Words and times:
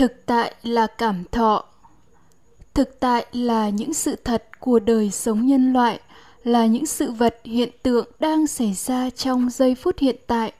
thực 0.00 0.26
tại 0.26 0.54
là 0.62 0.86
cảm 0.86 1.24
thọ. 1.32 1.64
Thực 2.74 3.00
tại 3.00 3.26
là 3.32 3.68
những 3.68 3.94
sự 3.94 4.16
thật 4.24 4.44
của 4.60 4.78
đời 4.78 5.10
sống 5.10 5.46
nhân 5.46 5.72
loại, 5.72 6.00
là 6.44 6.66
những 6.66 6.86
sự 6.86 7.10
vật 7.10 7.36
hiện 7.44 7.70
tượng 7.82 8.06
đang 8.20 8.46
xảy 8.46 8.72
ra 8.72 9.10
trong 9.10 9.50
giây 9.50 9.74
phút 9.74 9.98
hiện 9.98 10.16
tại. 10.26 10.52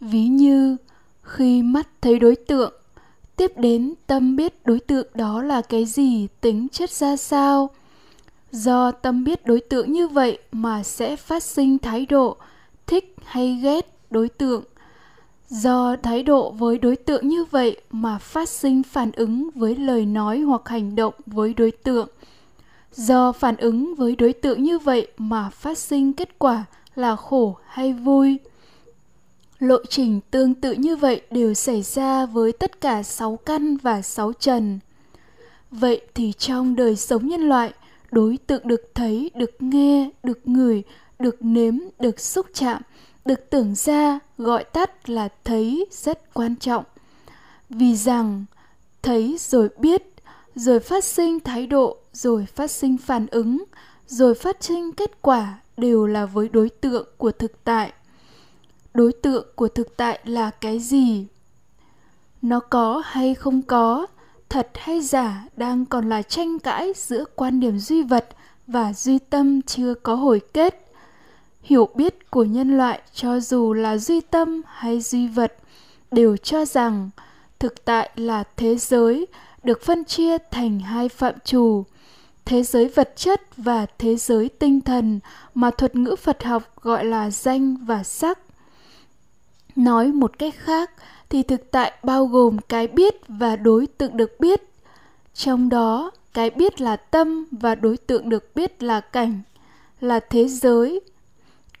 Ví 0.00 0.22
như, 0.26 0.76
khi 1.22 1.62
mắt 1.62 1.88
thấy 2.00 2.18
đối 2.18 2.36
tượng, 2.36 2.72
tiếp 3.36 3.52
đến 3.56 3.94
tâm 4.06 4.36
biết 4.36 4.66
đối 4.66 4.80
tượng 4.80 5.06
đó 5.14 5.42
là 5.42 5.62
cái 5.62 5.84
gì, 5.84 6.28
tính 6.40 6.68
chất 6.72 6.90
ra 6.90 7.16
sao. 7.16 7.70
Do 8.52 8.90
tâm 8.92 9.24
biết 9.24 9.46
đối 9.46 9.60
tượng 9.60 9.92
như 9.92 10.08
vậy 10.08 10.38
mà 10.52 10.82
sẽ 10.82 11.16
phát 11.16 11.42
sinh 11.42 11.78
thái 11.78 12.06
độ, 12.06 12.36
thích 12.86 13.16
hay 13.24 13.60
ghét 13.62 13.86
đối 14.10 14.28
tượng 14.28 14.64
do 15.50 15.96
thái 16.02 16.22
độ 16.22 16.50
với 16.50 16.78
đối 16.78 16.96
tượng 16.96 17.28
như 17.28 17.44
vậy 17.44 17.80
mà 17.90 18.18
phát 18.18 18.48
sinh 18.48 18.82
phản 18.82 19.12
ứng 19.12 19.50
với 19.54 19.76
lời 19.76 20.06
nói 20.06 20.40
hoặc 20.40 20.68
hành 20.68 20.96
động 20.96 21.14
với 21.26 21.54
đối 21.54 21.70
tượng. 21.70 22.08
Do 22.92 23.32
phản 23.32 23.56
ứng 23.56 23.94
với 23.94 24.16
đối 24.16 24.32
tượng 24.32 24.62
như 24.62 24.78
vậy 24.78 25.08
mà 25.18 25.50
phát 25.50 25.78
sinh 25.78 26.12
kết 26.12 26.38
quả 26.38 26.64
là 26.94 27.16
khổ 27.16 27.56
hay 27.66 27.92
vui. 27.92 28.38
Lộ 29.58 29.76
trình 29.88 30.20
tương 30.30 30.54
tự 30.54 30.72
như 30.72 30.96
vậy 30.96 31.22
đều 31.30 31.54
xảy 31.54 31.82
ra 31.82 32.26
với 32.26 32.52
tất 32.52 32.80
cả 32.80 33.02
sáu 33.02 33.36
căn 33.36 33.76
và 33.76 34.02
sáu 34.02 34.32
trần. 34.32 34.78
Vậy 35.70 36.00
thì 36.14 36.32
trong 36.32 36.76
đời 36.76 36.96
sống 36.96 37.26
nhân 37.26 37.48
loại, 37.48 37.72
đối 38.10 38.38
tượng 38.46 38.68
được 38.68 38.90
thấy, 38.94 39.30
được 39.34 39.62
nghe, 39.62 40.10
được 40.22 40.38
ngửi, 40.44 40.82
được 41.18 41.36
nếm, 41.40 41.74
được 41.98 42.20
xúc 42.20 42.46
chạm 42.54 42.82
được 43.24 43.50
tưởng 43.50 43.74
ra, 43.74 44.18
gọi 44.38 44.64
tắt 44.64 45.10
là 45.10 45.28
thấy 45.44 45.86
rất 45.90 46.34
quan 46.34 46.56
trọng. 46.56 46.84
Vì 47.70 47.96
rằng, 47.96 48.44
thấy 49.02 49.36
rồi 49.40 49.68
biết, 49.78 50.02
rồi 50.54 50.80
phát 50.80 51.04
sinh 51.04 51.40
thái 51.40 51.66
độ, 51.66 51.96
rồi 52.12 52.46
phát 52.46 52.70
sinh 52.70 52.98
phản 52.98 53.26
ứng, 53.26 53.64
rồi 54.06 54.34
phát 54.34 54.64
sinh 54.64 54.92
kết 54.92 55.22
quả 55.22 55.58
đều 55.76 56.06
là 56.06 56.26
với 56.26 56.48
đối 56.48 56.68
tượng 56.68 57.08
của 57.16 57.30
thực 57.32 57.64
tại. 57.64 57.92
Đối 58.94 59.12
tượng 59.12 59.46
của 59.54 59.68
thực 59.68 59.96
tại 59.96 60.20
là 60.24 60.50
cái 60.50 60.78
gì? 60.78 61.26
Nó 62.42 62.60
có 62.60 63.02
hay 63.04 63.34
không 63.34 63.62
có, 63.62 64.06
thật 64.48 64.70
hay 64.74 65.00
giả 65.00 65.44
đang 65.56 65.86
còn 65.86 66.08
là 66.08 66.22
tranh 66.22 66.58
cãi 66.58 66.92
giữa 66.96 67.24
quan 67.34 67.60
điểm 67.60 67.78
duy 67.78 68.02
vật 68.02 68.28
và 68.66 68.92
duy 68.92 69.18
tâm 69.18 69.62
chưa 69.62 69.94
có 69.94 70.14
hồi 70.14 70.40
kết 70.52 70.89
hiểu 71.62 71.88
biết 71.94 72.30
của 72.30 72.44
nhân 72.44 72.76
loại 72.76 73.00
cho 73.14 73.40
dù 73.40 73.72
là 73.72 73.96
duy 73.96 74.20
tâm 74.20 74.62
hay 74.66 75.00
duy 75.00 75.28
vật, 75.28 75.56
đều 76.10 76.36
cho 76.36 76.64
rằng 76.64 77.10
thực 77.58 77.84
tại 77.84 78.10
là 78.16 78.44
thế 78.56 78.76
giới 78.76 79.26
được 79.62 79.82
phân 79.82 80.04
chia 80.04 80.38
thành 80.50 80.80
hai 80.80 81.08
phạm 81.08 81.34
trù, 81.44 81.84
thế 82.44 82.62
giới 82.62 82.88
vật 82.88 83.12
chất 83.16 83.56
và 83.56 83.86
thế 83.98 84.16
giới 84.16 84.48
tinh 84.48 84.80
thần 84.80 85.20
mà 85.54 85.70
thuật 85.70 85.96
ngữ 85.96 86.16
phật 86.16 86.42
học 86.44 86.62
gọi 86.82 87.04
là 87.04 87.30
danh 87.30 87.76
và 87.76 88.02
sắc. 88.02 88.38
Nói 89.76 90.12
một 90.12 90.38
cách 90.38 90.54
khác 90.56 90.90
thì 91.28 91.42
thực 91.42 91.70
tại 91.70 91.92
bao 92.02 92.26
gồm 92.26 92.58
cái 92.58 92.86
biết 92.86 93.14
và 93.28 93.56
đối 93.56 93.86
tượng 93.86 94.16
được 94.16 94.40
biết, 94.40 94.62
trong 95.34 95.68
đó 95.68 96.10
cái 96.34 96.50
biết 96.50 96.80
là 96.80 96.96
tâm 96.96 97.46
và 97.50 97.74
đối 97.74 97.96
tượng 97.96 98.28
được 98.28 98.54
biết 98.54 98.82
là 98.82 99.00
cảnh, 99.00 99.40
là 100.00 100.20
thế 100.20 100.48
giới 100.48 101.00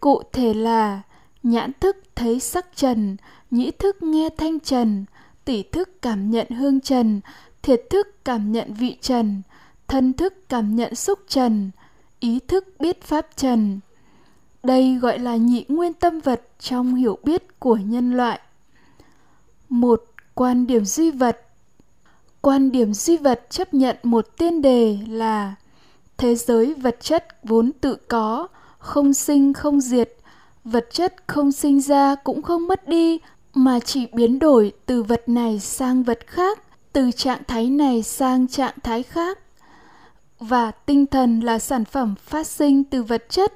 cụ 0.00 0.22
thể 0.32 0.54
là 0.54 1.02
nhãn 1.42 1.70
thức 1.80 1.96
thấy 2.14 2.40
sắc 2.40 2.66
trần, 2.76 3.16
nhĩ 3.50 3.70
thức 3.70 4.02
nghe 4.02 4.28
thanh 4.36 4.60
trần, 4.60 5.04
tỷ 5.44 5.62
thức 5.62 6.02
cảm 6.02 6.30
nhận 6.30 6.50
hương 6.50 6.80
trần, 6.80 7.20
thiệt 7.62 7.82
thức 7.90 8.24
cảm 8.24 8.52
nhận 8.52 8.74
vị 8.74 8.96
trần, 9.00 9.42
thân 9.88 10.12
thức 10.12 10.34
cảm 10.48 10.76
nhận 10.76 10.94
xúc 10.94 11.18
trần, 11.28 11.70
ý 12.20 12.38
thức 12.48 12.64
biết 12.78 13.02
pháp 13.02 13.26
trần. 13.36 13.80
Đây 14.62 14.94
gọi 14.94 15.18
là 15.18 15.36
nhị 15.36 15.64
nguyên 15.68 15.92
tâm 15.92 16.20
vật 16.20 16.42
trong 16.58 16.94
hiểu 16.94 17.18
biết 17.22 17.60
của 17.60 17.76
nhân 17.76 18.16
loại. 18.16 18.40
Một, 19.68 20.04
quan 20.34 20.66
điểm 20.66 20.84
duy 20.84 21.10
vật. 21.10 21.46
Quan 22.40 22.72
điểm 22.72 22.94
duy 22.94 23.16
vật 23.16 23.46
chấp 23.50 23.74
nhận 23.74 23.96
một 24.02 24.36
tiên 24.38 24.62
đề 24.62 24.98
là 25.08 25.54
thế 26.16 26.34
giới 26.34 26.74
vật 26.74 26.96
chất 27.00 27.26
vốn 27.42 27.72
tự 27.80 27.94
có 28.08 28.48
không 28.80 29.14
sinh, 29.14 29.52
không 29.52 29.80
diệt. 29.80 30.12
Vật 30.64 30.86
chất 30.92 31.14
không 31.26 31.52
sinh 31.52 31.80
ra 31.80 32.14
cũng 32.14 32.42
không 32.42 32.68
mất 32.68 32.88
đi, 32.88 33.18
mà 33.54 33.80
chỉ 33.80 34.06
biến 34.12 34.38
đổi 34.38 34.72
từ 34.86 35.02
vật 35.02 35.28
này 35.28 35.60
sang 35.60 36.02
vật 36.02 36.18
khác, 36.26 36.58
từ 36.92 37.10
trạng 37.10 37.42
thái 37.48 37.70
này 37.70 38.02
sang 38.02 38.48
trạng 38.48 38.74
thái 38.82 39.02
khác. 39.02 39.38
Và 40.38 40.70
tinh 40.70 41.06
thần 41.06 41.40
là 41.40 41.58
sản 41.58 41.84
phẩm 41.84 42.14
phát 42.22 42.46
sinh 42.46 42.84
từ 42.84 43.02
vật 43.02 43.24
chất. 43.28 43.52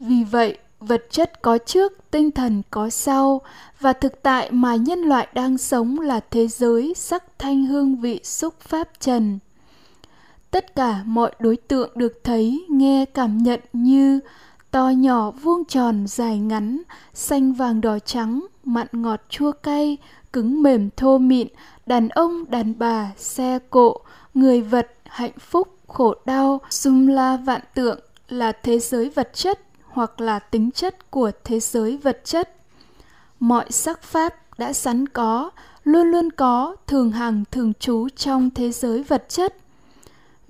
Vì 0.00 0.24
vậy, 0.24 0.58
vật 0.80 1.04
chất 1.10 1.42
có 1.42 1.58
trước, 1.58 1.92
tinh 2.10 2.30
thần 2.30 2.62
có 2.70 2.90
sau. 2.90 3.40
Và 3.80 3.92
thực 3.92 4.22
tại 4.22 4.50
mà 4.50 4.76
nhân 4.76 4.98
loại 4.98 5.28
đang 5.34 5.58
sống 5.58 6.00
là 6.00 6.20
thế 6.30 6.48
giới 6.48 6.94
sắc 6.96 7.38
thanh 7.38 7.64
hương 7.64 7.96
vị 7.96 8.20
xúc 8.24 8.60
pháp 8.60 8.88
trần 9.00 9.38
tất 10.50 10.74
cả 10.74 11.02
mọi 11.06 11.32
đối 11.38 11.56
tượng 11.56 11.90
được 11.94 12.20
thấy 12.24 12.66
nghe 12.68 13.04
cảm 13.04 13.38
nhận 13.38 13.60
như 13.72 14.20
to 14.70 14.88
nhỏ 14.88 15.30
vuông 15.30 15.64
tròn 15.64 16.06
dài 16.06 16.38
ngắn, 16.38 16.82
xanh 17.14 17.52
vàng 17.52 17.80
đỏ 17.80 17.98
trắng, 17.98 18.46
mặn 18.64 18.86
ngọt 18.92 19.20
chua 19.28 19.52
cay, 19.52 19.96
cứng 20.32 20.62
mềm 20.62 20.90
thô 20.96 21.18
mịn, 21.18 21.48
đàn 21.86 22.08
ông, 22.08 22.44
đàn 22.50 22.78
bà, 22.78 23.10
xe 23.16 23.58
cộ, 23.70 23.96
người 24.34 24.60
vật, 24.60 24.92
hạnh 25.04 25.38
phúc, 25.38 25.68
khổ 25.86 26.14
đau, 26.24 26.60
sum 26.70 27.06
la 27.06 27.36
vạn 27.36 27.60
tượng 27.74 28.00
là 28.28 28.52
thế 28.52 28.78
giới 28.78 29.10
vật 29.10 29.30
chất 29.34 29.60
hoặc 29.84 30.20
là 30.20 30.38
tính 30.38 30.70
chất 30.70 31.10
của 31.10 31.30
thế 31.44 31.60
giới 31.60 31.96
vật 31.96 32.20
chất. 32.24 32.56
Mọi 33.40 33.70
sắc 33.70 34.02
pháp 34.02 34.58
đã 34.58 34.72
sẵn 34.72 35.08
có, 35.08 35.50
luôn 35.84 36.06
luôn 36.06 36.30
có, 36.30 36.76
thường 36.86 37.10
hằng, 37.10 37.44
thường 37.50 37.72
trú 37.80 38.08
trong 38.16 38.50
thế 38.50 38.70
giới 38.70 39.02
vật 39.02 39.24
chất 39.28 39.56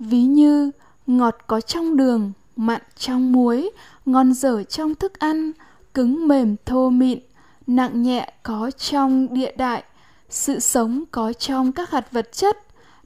ví 0.01 0.23
như, 0.23 0.71
ngọt 1.07 1.37
có 1.47 1.61
trong 1.61 1.97
đường, 1.97 2.31
mặn 2.55 2.81
trong 2.97 3.31
muối, 3.31 3.69
ngon 4.05 4.33
dở 4.33 4.63
trong 4.63 4.95
thức 4.95 5.19
ăn, 5.19 5.51
cứng 5.93 6.27
mềm 6.27 6.55
thô 6.65 6.89
mịn, 6.89 7.19
nặng 7.67 8.03
nhẹ 8.03 8.33
có 8.43 8.71
trong 8.71 9.33
địa 9.33 9.51
đại, 9.57 9.83
sự 10.29 10.59
sống 10.59 11.03
có 11.11 11.33
trong 11.33 11.71
các 11.71 11.91
hạt 11.91 12.11
vật 12.11 12.31
chất, 12.31 12.57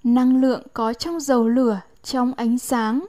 năng 0.04 0.42
lượng 0.42 0.62
có 0.74 0.94
trong 0.94 1.20
dầu 1.20 1.48
lửa, 1.48 1.80
trong 2.04 2.34
ánh 2.34 2.58
sáng. 2.60 3.06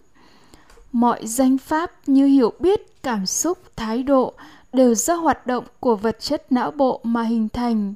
Mọi 0.93 1.27
danh 1.27 1.59
pháp 1.59 1.93
như 2.07 2.27
hiểu 2.27 2.53
biết, 2.59 3.03
cảm 3.03 3.27
xúc, 3.27 3.59
thái 3.77 4.03
độ 4.03 4.35
đều 4.73 4.95
do 4.95 5.15
hoạt 5.15 5.47
động 5.47 5.65
của 5.81 5.97
vật 5.97 6.21
chất 6.21 6.53
não 6.53 6.71
bộ 6.71 7.01
mà 7.03 7.23
hình 7.23 7.49
thành. 7.49 7.95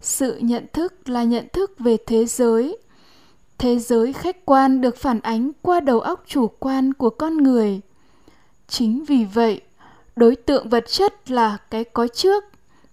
Sự 0.00 0.38
nhận 0.38 0.66
thức 0.72 1.08
là 1.08 1.24
nhận 1.24 1.46
thức 1.52 1.78
về 1.78 1.96
thế 2.06 2.26
giới 2.26 2.78
thế 3.60 3.78
giới 3.78 4.12
khách 4.12 4.46
quan 4.46 4.80
được 4.80 4.96
phản 4.96 5.20
ánh 5.20 5.50
qua 5.62 5.80
đầu 5.80 6.00
óc 6.00 6.24
chủ 6.26 6.48
quan 6.58 6.94
của 6.94 7.10
con 7.10 7.36
người. 7.36 7.80
Chính 8.68 9.04
vì 9.04 9.24
vậy, 9.24 9.60
đối 10.16 10.36
tượng 10.36 10.68
vật 10.68 10.84
chất 10.88 11.30
là 11.30 11.56
cái 11.70 11.84
có 11.84 12.08
trước 12.08 12.44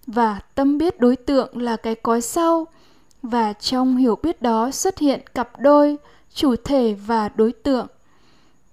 và 0.06 0.40
tâm 0.54 0.78
biết 0.78 1.00
đối 1.00 1.16
tượng 1.16 1.62
là 1.62 1.76
cái 1.76 1.94
có 1.94 2.20
sau. 2.20 2.66
Và 3.22 3.52
trong 3.52 3.96
hiểu 3.96 4.18
biết 4.22 4.42
đó 4.42 4.70
xuất 4.70 4.98
hiện 4.98 5.20
cặp 5.34 5.60
đôi, 5.60 5.96
chủ 6.34 6.56
thể 6.64 6.94
và 7.06 7.28
đối 7.28 7.52
tượng. 7.52 7.86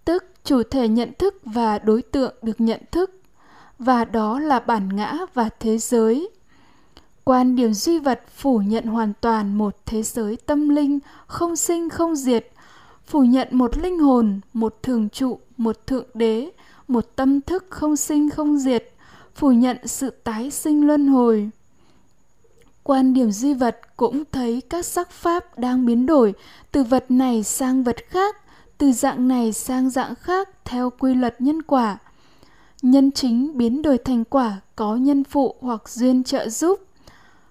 Tức 0.06 0.26
chủ 0.44 0.64
thể 0.64 0.88
nhận 0.88 1.12
thức 1.20 1.42
và 1.46 1.80
đối 1.80 2.02
tượng 2.02 2.34
được 2.42 2.62
nhận 2.62 2.82
thức. 2.92 3.12
Và 3.80 4.06
đó 4.06 4.40
là 4.40 4.60
bản 4.60 4.96
ngã 4.96 5.18
và 5.34 5.50
thế 5.60 5.78
giới 5.78 6.30
quan 7.26 7.56
điểm 7.56 7.74
duy 7.74 8.00
vật 8.00 8.22
phủ 8.36 8.60
nhận 8.60 8.86
hoàn 8.86 9.14
toàn 9.22 9.58
một 9.58 9.76
thế 9.86 10.04
giới 10.04 10.38
tâm 10.46 10.70
linh, 10.70 11.00
không 11.28 11.56
sinh, 11.56 11.90
không 11.90 12.16
diệt, 12.16 12.48
phủ 13.06 13.24
nhận 13.24 13.48
một 13.52 13.78
linh 13.78 14.00
hồn, 14.00 14.40
một 14.54 14.84
thường 14.84 15.10
trụ, 15.10 15.40
một 15.58 15.88
thượng 15.88 16.06
đế, 16.14 16.52
một 16.88 17.06
tâm 17.16 17.42
thức 17.42 17.66
không 17.70 17.96
sinh, 17.96 18.30
không 18.30 18.58
diệt, 18.58 18.92
phủ 19.36 19.52
nhận 19.52 19.78
sự 19.86 20.10
tái 20.10 20.52
sinh 20.52 20.88
luân 20.88 21.08
hồi. 21.08 21.50
Quan 22.84 23.14
điểm 23.14 23.32
duy 23.32 23.54
vật 23.54 23.80
cũng 23.98 24.24
thấy 24.32 24.62
các 24.70 24.86
sắc 24.86 25.12
pháp 25.12 25.60
đang 25.60 25.86
biến 25.86 26.06
đổi, 26.06 26.34
từ 26.72 26.84
vật 26.84 27.06
này 27.10 27.44
sang 27.44 27.84
vật 27.84 27.98
khác, 28.10 28.36
từ 28.78 28.92
dạng 28.92 29.28
này 29.28 29.54
sang 29.54 29.90
dạng 29.90 30.16
khác 30.16 30.50
theo 30.66 30.90
quy 30.90 31.14
luật 31.14 31.42
nhân 31.42 31.62
quả. 31.62 31.98
Nhân 32.82 33.12
chính 33.12 33.58
biến 33.58 33.82
đổi 33.82 33.98
thành 33.98 34.24
quả 34.24 34.62
có 34.76 34.96
nhân 34.96 35.24
phụ 35.24 35.56
hoặc 35.62 35.90
duyên 35.90 36.24
trợ 36.24 36.50
giúp 36.50 36.80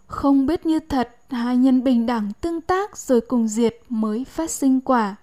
không 0.07 0.47
biết 0.47 0.67
như 0.67 0.81
thật, 0.81 1.17
hai 1.31 1.57
nhân 1.57 1.85
bình 1.85 2.07
đẳng 2.07 2.33
tương 2.41 2.61
tác 2.61 2.97
rồi 2.97 3.21
cùng 3.21 3.49
diệt 3.49 3.77
mới 3.89 4.25
phát 4.25 4.51
sinh 4.51 4.81
quả. 4.81 5.17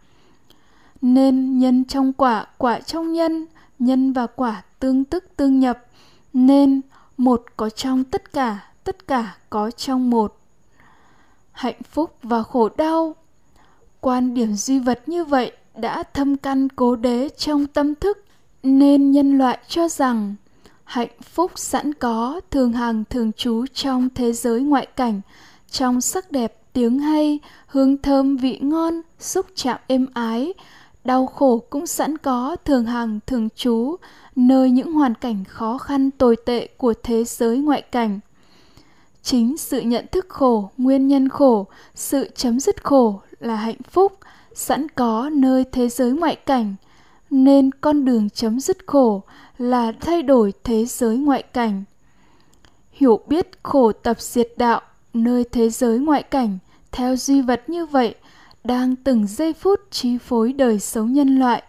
Nên 1.01 1.60
nhân 1.60 1.86
trong 1.86 2.13
quả 2.13 2.45
quả 2.57 2.80
trong 2.80 3.13
nhân 3.13 3.45
nhân 3.80 4.13
và 4.13 4.28
quả 4.28 4.63
tương 4.80 5.04
tức 5.04 5.24
tương 5.36 5.60
nhập. 5.60 5.86
Nên 6.33 6.81
một 7.18 7.44
có 7.57 7.69
trong 7.69 8.04
tất 8.04 8.33
cả 8.33 8.72
tất 8.83 9.07
cả 9.07 9.38
có 9.50 9.72
trong 9.72 10.10
một. 10.10 10.38
Hạnh 11.51 11.81
phúc 11.92 12.16
và 12.24 12.44
khổ 12.44 12.69
đau. 12.78 13.16
Quan 14.00 14.33
điểm 14.33 14.54
duy 14.54 14.80
vật 14.80 15.04
như 15.06 15.25
vậy 15.25 15.51
đã 15.75 16.04
thâm 16.04 16.38
căn 16.38 16.69
cố 16.69 16.95
đế 16.95 17.30
trong 17.30 17.68
tâm 17.68 17.95
thức, 17.95 18.25
nên 18.63 19.12
nhân 19.12 19.38
loại 19.38 19.60
cho 19.68 19.88
rằng 19.88 20.36
hạnh 20.92 21.10
phúc 21.22 21.52
sẵn 21.56 21.94
có 21.94 22.42
thường 22.52 22.74
hàng 22.74 23.04
thường 23.10 23.32
trú 23.34 23.66
trong 23.74 24.10
thế 24.16 24.34
giới 24.34 24.62
ngoại 24.62 24.86
cảnh. 24.86 25.22
Trong 25.70 26.02
sắc 26.02 26.32
đẹp, 26.32 26.58
tiếng 26.74 27.00
hay, 27.00 27.40
hương 27.68 27.98
thơm, 27.98 28.38
vị 28.38 28.60
ngon, 28.62 29.02
xúc 29.20 29.46
chạm 29.56 29.78
êm 29.88 30.08
ái. 30.14 30.54
Đau 31.04 31.28
khổ 31.28 31.64
cũng 31.70 31.88
sẵn 31.88 32.18
có 32.18 32.56
thường 32.66 32.86
hàng 32.86 33.20
thường 33.28 33.50
trú 33.56 33.96
nơi 34.36 34.72
những 34.72 34.94
hoàn 34.94 35.16
cảnh 35.16 35.44
khó 35.48 35.78
khăn 35.78 36.12
tồi 36.12 36.36
tệ 36.46 36.68
của 36.78 36.94
thế 37.04 37.24
giới 37.24 37.58
ngoại 37.58 37.82
cảnh. 37.82 38.20
Chính 39.24 39.58
sự 39.58 39.82
nhận 39.82 40.06
thức 40.12 40.26
khổ, 40.30 40.70
nguyên 40.78 41.08
nhân 41.08 41.30
khổ, 41.30 41.66
sự 41.96 42.30
chấm 42.36 42.60
dứt 42.60 42.84
khổ 42.84 43.22
là 43.40 43.56
hạnh 43.56 43.82
phúc 43.90 44.18
sẵn 44.54 44.88
có 44.90 45.30
nơi 45.34 45.64
thế 45.72 45.90
giới 45.90 46.12
ngoại 46.12 46.36
cảnh 46.36 46.76
nên 47.31 47.72
con 47.72 48.06
đường 48.06 48.30
chấm 48.30 48.60
dứt 48.60 48.78
khổ 48.88 49.24
là 49.57 49.92
thay 49.92 50.22
đổi 50.22 50.54
thế 50.63 50.86
giới 50.86 51.18
ngoại 51.18 51.44
cảnh. 51.44 51.83
Hiểu 52.92 53.19
biết 53.28 53.63
khổ 53.63 53.92
tập 53.92 54.22
diệt 54.22 54.54
đạo 54.57 54.81
nơi 55.13 55.44
thế 55.51 55.69
giới 55.69 56.00
ngoại 56.00 56.24
cảnh 56.24 56.57
theo 56.92 57.16
duy 57.16 57.42
vật 57.42 57.69
như 57.69 57.86
vậy 57.86 58.16
đang 58.63 58.95
từng 58.95 59.28
giây 59.28 59.54
phút 59.54 59.80
chi 59.92 60.18
phối 60.18 60.54
đời 60.54 60.80
sống 60.80 61.13
nhân 61.13 61.39
loại 61.39 61.63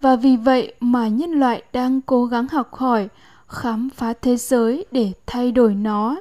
và 0.00 0.16
vì 0.16 0.36
vậy 0.36 0.74
mà 0.80 1.08
nhân 1.08 1.30
loại 1.30 1.62
đang 1.72 2.00
cố 2.00 2.24
gắng 2.24 2.48
học 2.48 2.74
hỏi, 2.74 3.08
khám 3.48 3.88
phá 3.90 4.12
thế 4.22 4.36
giới 4.36 4.86
để 4.90 5.12
thay 5.26 5.52
đổi 5.52 5.74
nó. 5.74 6.16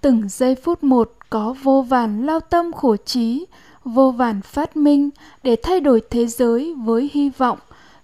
Từng 0.00 0.28
giây 0.28 0.54
phút 0.54 0.84
một 0.84 1.12
có 1.30 1.54
vô 1.62 1.82
vàn 1.82 2.26
lao 2.26 2.40
tâm 2.40 2.72
khổ 2.72 2.96
trí, 2.96 3.46
vô 3.84 4.10
vàn 4.10 4.42
phát 4.42 4.76
minh 4.76 5.10
để 5.42 5.56
thay 5.62 5.80
đổi 5.80 6.02
thế 6.10 6.26
giới 6.26 6.74
với 6.74 7.10
hy 7.12 7.30
vọng 7.30 7.58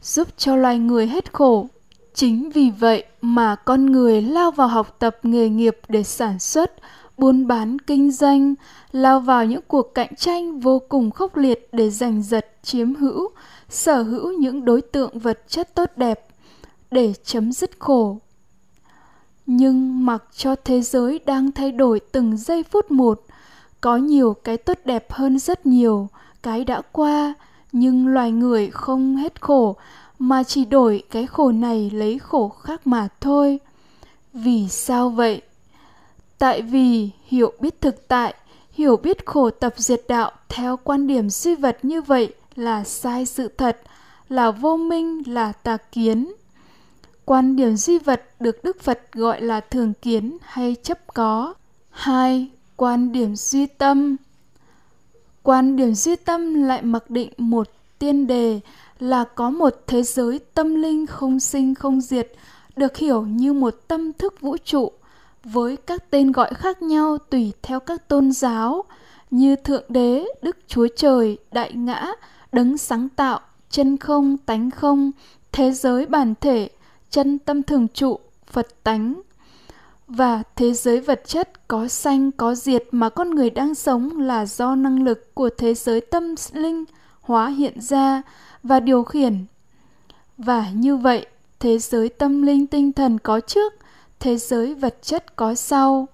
giúp 0.07 0.29
cho 0.37 0.57
loài 0.57 0.79
người 0.79 1.07
hết 1.07 1.33
khổ. 1.33 1.67
Chính 2.15 2.51
vì 2.51 2.71
vậy 2.71 3.05
mà 3.21 3.55
con 3.55 3.87
người 3.87 4.23
lao 4.23 4.51
vào 4.51 4.69
học 4.69 4.97
tập 4.99 5.19
nghề 5.23 5.49
nghiệp 5.49 5.79
để 5.89 6.03
sản 6.03 6.39
xuất, 6.39 6.73
buôn 7.19 7.47
bán 7.47 7.79
kinh 7.79 8.11
doanh, 8.11 8.55
lao 8.93 9.21
vào 9.21 9.45
những 9.45 9.61
cuộc 9.69 9.95
cạnh 9.95 10.17
tranh 10.17 10.61
vô 10.61 10.83
cùng 10.89 11.11
khốc 11.11 11.37
liệt 11.37 11.69
để 11.73 11.91
giành 11.91 12.23
giật, 12.23 12.47
chiếm 12.63 12.95
hữu, 12.95 13.31
sở 13.69 14.03
hữu 14.03 14.33
những 14.33 14.65
đối 14.65 14.83
tượng 14.83 15.19
vật 15.19 15.41
chất 15.49 15.75
tốt 15.75 15.91
đẹp 15.97 16.27
để 16.91 17.13
chấm 17.25 17.53
dứt 17.53 17.71
khổ. 17.79 18.19
Nhưng 19.47 20.07
mặc 20.07 20.25
cho 20.37 20.55
thế 20.65 20.83
giới 20.83 21.21
đang 21.27 21.53
thay 21.53 21.73
đổi 21.73 22.01
từng 22.01 22.37
giây 22.37 22.63
phút 22.63 22.91
một, 22.91 23.25
có 23.81 23.97
nhiều 23.97 24.35
cái 24.45 24.57
tốt 24.57 24.79
đẹp 24.85 25.13
hơn 25.13 25.39
rất 25.39 25.67
nhiều, 25.67 26.09
cái 26.43 26.65
đã 26.65 26.83
qua 26.93 27.35
nhưng 27.73 28.09
loài 28.09 28.33
người 28.33 28.71
không 28.71 29.17
hết 29.17 29.41
khổ, 29.41 29.77
mà 30.19 30.43
chỉ 30.43 30.65
đổi 30.65 31.03
cái 31.11 31.27
khổ 31.27 31.53
này 31.53 31.91
lấy 31.91 32.19
khổ 32.19 32.49
khác 32.49 32.87
mà 32.87 33.09
thôi. 33.21 33.59
Vì 34.33 34.69
sao 34.69 35.09
vậy? 35.09 35.43
Tại 36.39 36.63
vì 36.63 37.11
hiểu 37.27 37.53
biết 37.61 37.81
thực 37.81 38.09
tại, 38.09 38.35
hiểu 38.73 38.97
biết 38.97 39.27
khổ 39.27 39.51
tập 39.51 39.75
diệt 39.77 40.01
đạo 40.09 40.31
theo 40.49 40.77
quan 40.77 41.07
điểm 41.07 41.31
duy 41.31 41.55
vật 41.55 41.79
như 41.83 42.03
vậy 42.03 42.35
là 42.55 42.85
sai 42.85 43.27
sự 43.27 43.49
thật, 43.49 43.81
là 44.29 44.51
vô 44.51 44.77
minh, 44.77 45.23
là 45.27 45.53
tà 45.53 45.77
kiến. 45.77 46.33
Quan 47.25 47.57
điểm 47.57 47.77
duy 47.77 47.99
vật 47.99 48.23
được 48.41 48.65
đức 48.65 48.81
phật 48.81 49.13
gọi 49.13 49.41
là 49.41 49.61
thường 49.61 49.93
kiến 50.03 50.39
hay 50.43 50.77
chấp 50.83 51.15
có. 51.15 51.55
Hai, 51.91 52.49
quan 52.77 53.13
điểm 53.13 53.37
duy 53.37 53.67
tâm 53.67 54.17
quan 55.47 55.77
điểm 55.77 55.95
duy 55.95 56.17
tâm 56.17 56.55
lại 56.55 56.83
mặc 56.83 57.11
định 57.11 57.33
một 57.37 57.69
tiên 57.99 58.27
đề 58.27 58.61
là 58.99 59.25
có 59.35 59.51
một 59.51 59.83
thế 59.87 60.03
giới 60.03 60.39
tâm 60.55 60.75
linh 60.75 61.07
không 61.07 61.41
sinh 61.41 61.75
không 61.75 62.01
diệt, 62.01 62.33
được 62.77 62.97
hiểu 62.97 63.23
như 63.23 63.53
một 63.53 63.75
tâm 63.89 64.13
thức 64.13 64.41
vũ 64.41 64.57
trụ, 64.65 64.93
với 65.45 65.77
các 65.77 66.11
tên 66.11 66.33
gọi 66.33 66.55
khác 66.55 66.83
nhau 66.83 67.19
tùy 67.19 67.53
theo 67.63 67.81
các 67.81 68.09
tôn 68.09 68.33
giáo, 68.33 68.85
như 69.31 69.57
thượng 69.57 69.85
đế, 69.89 70.25
đức 70.43 70.57
chúa 70.69 70.87
trời, 70.97 71.39
đại 71.53 71.73
ngã, 71.73 72.07
đấng 72.53 72.79
sáng 72.79 73.09
tạo, 73.09 73.41
chân 73.71 73.97
không, 73.97 74.37
tánh 74.37 74.71
không, 74.71 75.11
thế 75.53 75.73
giới 75.73 76.07
bản 76.07 76.35
thể, 76.41 76.69
chân 77.11 77.39
tâm 77.39 77.63
thường 77.63 77.87
trụ, 77.95 78.19
phật 78.47 78.67
tánh 78.83 79.21
và 80.09 80.43
thế 80.57 80.73
giới 80.73 81.01
vật 81.01 81.23
chất 81.27 81.69
có 81.69 81.89
sanh 81.89 82.33
có 82.33 82.55
diệt 82.55 82.85
mà 82.91 83.09
con 83.09 83.31
người 83.31 83.51
đang 83.51 83.75
sống 83.75 84.21
là 84.21 84.47
do 84.47 84.75
năng 84.75 85.03
lực 85.05 85.35
của 85.35 85.51
thế 85.59 85.75
giới 85.75 86.01
tâm 86.01 86.35
linh 86.53 86.85
hóa 87.21 87.49
hiện 87.49 87.81
ra 87.81 88.23
và 88.63 88.81
điều 88.81 89.05
khiển. 89.05 89.45
Và 90.39 90.71
như 90.71 90.97
vậy, 90.97 91.27
thế 91.61 91.79
giới 91.79 92.09
tâm 92.09 92.43
linh 92.43 92.67
tinh 92.67 92.93
thần 92.93 93.19
có 93.19 93.41
trước, 93.41 93.73
thế 94.21 94.37
giới 94.37 94.75
vật 94.75 94.97
chất 95.03 95.37
có 95.37 95.55
sau. 95.55 96.09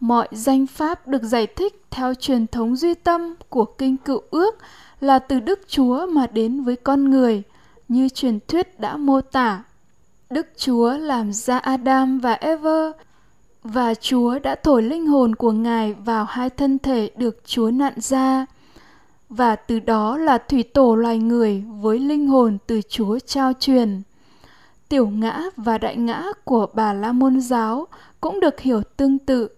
Mọi 0.00 0.28
danh 0.32 0.66
pháp 0.66 1.08
được 1.08 1.22
giải 1.22 1.46
thích 1.46 1.84
theo 1.90 2.14
truyền 2.14 2.46
thống 2.46 2.76
duy 2.76 2.94
tâm 2.94 3.34
của 3.48 3.64
kinh 3.64 3.96
cựu 3.96 4.22
ước 4.30 4.54
là 5.00 5.18
từ 5.18 5.40
đức 5.40 5.60
chúa 5.68 6.06
mà 6.06 6.26
đến 6.26 6.62
với 6.62 6.76
con 6.76 7.10
người, 7.10 7.42
như 7.88 8.08
truyền 8.08 8.38
thuyết 8.48 8.80
đã 8.80 8.96
mô 8.96 9.20
tả 9.20 9.64
đức 10.32 10.46
chúa 10.56 10.92
làm 10.92 11.32
ra 11.32 11.58
adam 11.58 12.18
và 12.18 12.32
eva, 12.32 12.92
và 13.64 13.94
chúa 13.94 14.38
đã 14.38 14.54
thổi 14.54 14.82
linh 14.82 15.06
hồn 15.06 15.34
của 15.34 15.52
ngài 15.52 15.92
vào 15.94 16.24
hai 16.24 16.50
thân 16.50 16.78
thể 16.78 17.10
được 17.16 17.42
chúa 17.46 17.70
nặn 17.70 17.92
ra, 17.96 18.46
và 19.28 19.56
từ 19.56 19.80
đó 19.80 20.16
là 20.16 20.38
thủy 20.38 20.62
tổ 20.62 20.94
loài 20.94 21.18
người 21.18 21.64
với 21.80 21.98
linh 21.98 22.26
hồn 22.26 22.58
từ 22.66 22.80
chúa 22.88 23.18
trao 23.18 23.52
truyền. 23.60 24.02
Tiểu 24.88 25.08
ngã 25.08 25.42
và 25.56 25.78
đại 25.78 25.96
ngã 25.96 26.24
của 26.44 26.66
bà 26.74 26.92
la 26.92 27.12
môn 27.12 27.40
giáo 27.40 27.86
cũng 28.20 28.40
được 28.40 28.60
hiểu 28.60 28.82
tương 28.96 29.18
tự. 29.18 29.48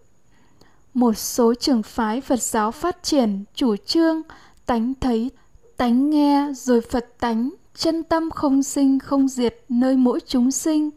Một 0.93 1.17
số 1.17 1.53
trường 1.53 1.83
phái 1.83 2.21
phật 2.21 2.41
giáo 2.41 2.71
phát 2.71 3.03
triển 3.03 3.43
chủ 3.55 3.75
trương 3.75 4.21
tánh 4.65 4.93
thấy, 5.01 5.31
tánh 5.77 6.09
nghe 6.09 6.47
rồi 6.53 6.81
phật 6.81 7.19
tánh 7.19 7.49
chân 7.75 8.03
tâm 8.03 8.29
không 8.31 8.63
sinh 8.63 8.99
không 8.99 9.27
diệt 9.27 9.55
nơi 9.69 9.95
mỗi 9.95 10.19
chúng 10.27 10.51
sinh 10.51 10.89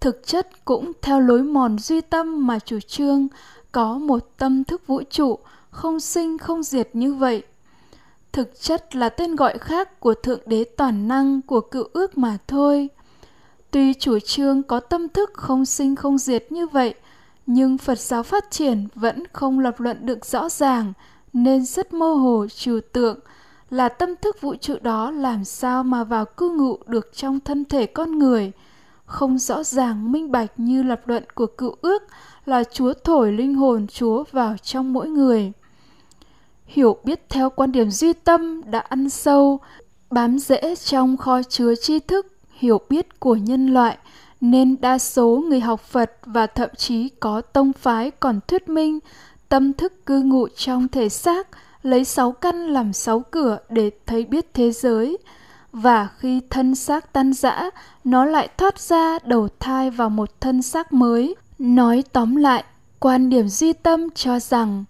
thực 0.00 0.26
chất 0.26 0.64
cũng 0.64 0.92
theo 1.02 1.20
lối 1.20 1.42
mòn 1.42 1.78
duy 1.78 2.00
tâm 2.00 2.46
mà 2.46 2.58
chủ 2.58 2.80
trương 2.80 3.28
có 3.72 3.98
một 3.98 4.28
tâm 4.36 4.64
thức 4.64 4.86
vũ 4.86 5.02
trụ 5.10 5.38
không 5.70 6.00
sinh 6.00 6.38
không 6.38 6.62
diệt 6.62 6.88
như 6.92 7.14
vậy. 7.14 7.42
Thực 8.32 8.60
chất 8.60 8.96
là 8.96 9.08
tên 9.08 9.36
gọi 9.36 9.58
khác 9.58 10.00
của 10.00 10.14
thượng 10.14 10.40
đế 10.46 10.64
toàn 10.64 11.08
năng 11.08 11.42
của 11.42 11.60
cựu 11.60 11.84
ước 11.92 12.18
mà 12.18 12.38
thôi. 12.46 12.88
Tuy 13.70 13.94
chủ 13.94 14.18
trương 14.18 14.62
có 14.62 14.80
tâm 14.80 15.08
thức 15.08 15.30
không 15.34 15.66
sinh 15.66 15.96
không 15.96 16.18
diệt 16.18 16.52
như 16.52 16.66
vậy, 16.66 16.94
nhưng 17.46 17.78
Phật 17.78 17.98
giáo 17.98 18.22
phát 18.22 18.50
triển 18.50 18.88
vẫn 18.94 19.22
không 19.32 19.60
lập 19.60 19.80
luận 19.80 20.06
được 20.06 20.26
rõ 20.26 20.48
ràng 20.48 20.92
nên 21.32 21.64
rất 21.64 21.92
mơ 21.92 22.12
hồ 22.12 22.46
trừu 22.56 22.80
tượng 22.92 23.18
là 23.70 23.88
tâm 23.88 24.14
thức 24.22 24.40
vũ 24.40 24.54
trụ 24.54 24.74
đó 24.82 25.10
làm 25.10 25.44
sao 25.44 25.84
mà 25.84 26.04
vào 26.04 26.24
cư 26.24 26.50
ngụ 26.50 26.78
được 26.86 27.10
trong 27.14 27.40
thân 27.40 27.64
thể 27.64 27.86
con 27.86 28.18
người. 28.18 28.52
Không 29.04 29.38
rõ 29.38 29.62
ràng 29.62 30.12
minh 30.12 30.32
bạch 30.32 30.52
như 30.56 30.82
lập 30.82 31.00
luận 31.08 31.24
của 31.34 31.46
cựu 31.46 31.76
ước 31.80 32.02
là 32.44 32.64
chúa 32.64 32.92
thổi 33.04 33.32
linh 33.32 33.54
hồn 33.54 33.86
chúa 33.86 34.24
vào 34.32 34.56
trong 34.62 34.92
mỗi 34.92 35.08
người. 35.08 35.52
Hiểu 36.66 36.96
biết 37.04 37.26
theo 37.28 37.50
quan 37.50 37.72
điểm 37.72 37.90
duy 37.90 38.12
tâm 38.12 38.62
đã 38.70 38.78
ăn 38.78 39.10
sâu, 39.10 39.60
bám 40.10 40.38
rễ 40.38 40.74
trong 40.76 41.16
kho 41.16 41.42
chứa 41.42 41.74
tri 41.74 41.98
thức, 41.98 42.26
hiểu 42.50 42.80
biết 42.88 43.20
của 43.20 43.36
nhân 43.36 43.74
loại, 43.74 43.98
nên 44.40 44.76
đa 44.80 44.98
số 44.98 45.44
người 45.48 45.60
học 45.60 45.80
Phật 45.80 46.12
và 46.26 46.46
thậm 46.46 46.70
chí 46.76 47.08
có 47.08 47.40
tông 47.40 47.72
phái 47.72 48.10
còn 48.10 48.40
thuyết 48.48 48.68
minh 48.68 48.98
tâm 49.48 49.72
thức 49.72 50.06
cư 50.06 50.22
ngụ 50.22 50.48
trong 50.48 50.88
thể 50.88 51.08
xác 51.08 51.48
lấy 51.82 52.04
sáu 52.04 52.32
căn 52.32 52.66
làm 52.66 52.92
sáu 52.92 53.20
cửa 53.30 53.58
để 53.68 53.90
thấy 54.06 54.24
biết 54.24 54.54
thế 54.54 54.70
giới. 54.72 55.18
Và 55.72 56.08
khi 56.18 56.40
thân 56.50 56.74
xác 56.74 57.12
tan 57.12 57.32
rã, 57.32 57.70
nó 58.04 58.24
lại 58.24 58.48
thoát 58.56 58.78
ra 58.78 59.18
đầu 59.24 59.48
thai 59.60 59.90
vào 59.90 60.10
một 60.10 60.40
thân 60.40 60.62
xác 60.62 60.92
mới. 60.92 61.34
Nói 61.58 62.04
tóm 62.12 62.36
lại, 62.36 62.64
quan 63.00 63.28
điểm 63.28 63.48
duy 63.48 63.72
tâm 63.72 64.10
cho 64.14 64.40
rằng 64.40 64.84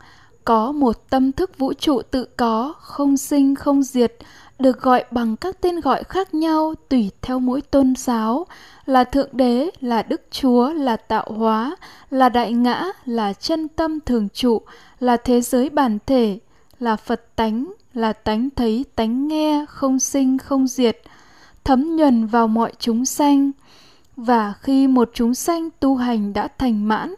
có 0.44 0.72
một 0.72 1.10
tâm 1.10 1.32
thức 1.32 1.58
vũ 1.58 1.72
trụ 1.72 2.02
tự 2.10 2.24
có, 2.36 2.74
không 2.78 3.16
sinh, 3.16 3.54
không 3.54 3.82
diệt, 3.82 4.14
được 4.58 4.80
gọi 4.80 5.04
bằng 5.10 5.36
các 5.36 5.60
tên 5.60 5.80
gọi 5.80 6.04
khác 6.04 6.34
nhau 6.34 6.74
tùy 6.88 7.10
theo 7.22 7.38
mỗi 7.38 7.60
tôn 7.60 7.94
giáo, 7.96 8.46
là 8.86 9.04
thượng 9.04 9.28
đế, 9.32 9.70
là 9.80 10.02
đức 10.02 10.22
chúa, 10.30 10.72
là 10.72 10.96
tạo 10.96 11.26
hóa, 11.36 11.76
là 12.10 12.28
đại 12.28 12.52
ngã, 12.52 12.84
là 13.04 13.32
chân 13.32 13.68
tâm 13.68 14.00
thường 14.00 14.28
trụ, 14.28 14.62
là 15.00 15.16
thế 15.16 15.40
giới 15.40 15.70
bản 15.70 15.98
thể 16.06 16.38
là 16.78 16.96
phật 16.96 17.36
tánh 17.36 17.72
là 17.94 18.12
tánh 18.12 18.48
thấy 18.56 18.84
tánh 18.94 19.28
nghe 19.28 19.64
không 19.68 19.98
sinh 19.98 20.38
không 20.38 20.66
diệt 20.66 21.02
thấm 21.64 21.96
nhuần 21.96 22.26
vào 22.26 22.48
mọi 22.48 22.72
chúng 22.78 23.04
sanh 23.04 23.50
và 24.16 24.52
khi 24.60 24.86
một 24.86 25.10
chúng 25.14 25.34
sanh 25.34 25.68
tu 25.80 25.96
hành 25.96 26.32
đã 26.32 26.48
thành 26.58 26.88
mãn 26.88 27.14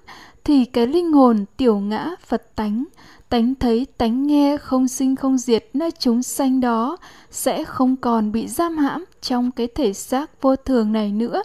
thì 0.48 0.64
cái 0.64 0.86
linh 0.86 1.12
hồn 1.12 1.44
tiểu 1.56 1.78
ngã 1.78 2.14
Phật 2.26 2.56
tánh, 2.56 2.84
tánh 3.28 3.54
thấy 3.54 3.86
tánh 3.98 4.26
nghe 4.26 4.56
không 4.56 4.88
sinh 4.88 5.16
không 5.16 5.38
diệt 5.38 5.64
nơi 5.74 5.90
chúng 5.90 6.22
sanh 6.22 6.60
đó 6.60 6.96
sẽ 7.30 7.64
không 7.64 7.96
còn 7.96 8.32
bị 8.32 8.48
giam 8.48 8.78
hãm 8.78 9.04
trong 9.20 9.50
cái 9.50 9.68
thể 9.74 9.92
xác 9.92 10.42
vô 10.42 10.56
thường 10.56 10.92
này 10.92 11.12
nữa, 11.12 11.42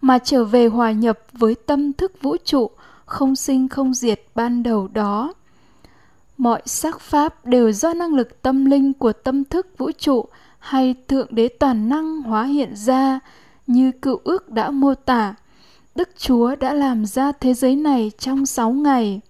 mà 0.00 0.18
trở 0.18 0.44
về 0.44 0.66
hòa 0.66 0.92
nhập 0.92 1.18
với 1.32 1.54
tâm 1.54 1.92
thức 1.92 2.22
vũ 2.22 2.36
trụ 2.44 2.70
không 3.06 3.36
sinh 3.36 3.68
không 3.68 3.94
diệt 3.94 4.22
ban 4.34 4.62
đầu 4.62 4.88
đó. 4.88 5.34
Mọi 6.42 6.62
sắc 6.66 7.00
pháp 7.00 7.46
đều 7.46 7.72
do 7.72 7.94
năng 7.94 8.14
lực 8.14 8.42
tâm 8.42 8.64
linh 8.64 8.92
của 8.92 9.12
tâm 9.12 9.44
thức 9.44 9.78
vũ 9.78 9.90
trụ 9.98 10.24
hay 10.58 10.94
Thượng 11.08 11.26
Đế 11.30 11.48
Toàn 11.48 11.88
Năng 11.88 12.22
hóa 12.22 12.44
hiện 12.44 12.76
ra, 12.76 13.20
như 13.66 13.92
cựu 13.92 14.20
ước 14.24 14.50
đã 14.50 14.70
mô 14.70 14.94
tả. 14.94 15.34
Đức 15.94 16.08
Chúa 16.16 16.56
đã 16.56 16.72
làm 16.74 17.06
ra 17.06 17.32
thế 17.32 17.54
giới 17.54 17.76
này 17.76 18.12
trong 18.18 18.46
sáu 18.46 18.70
ngày. 18.70 19.20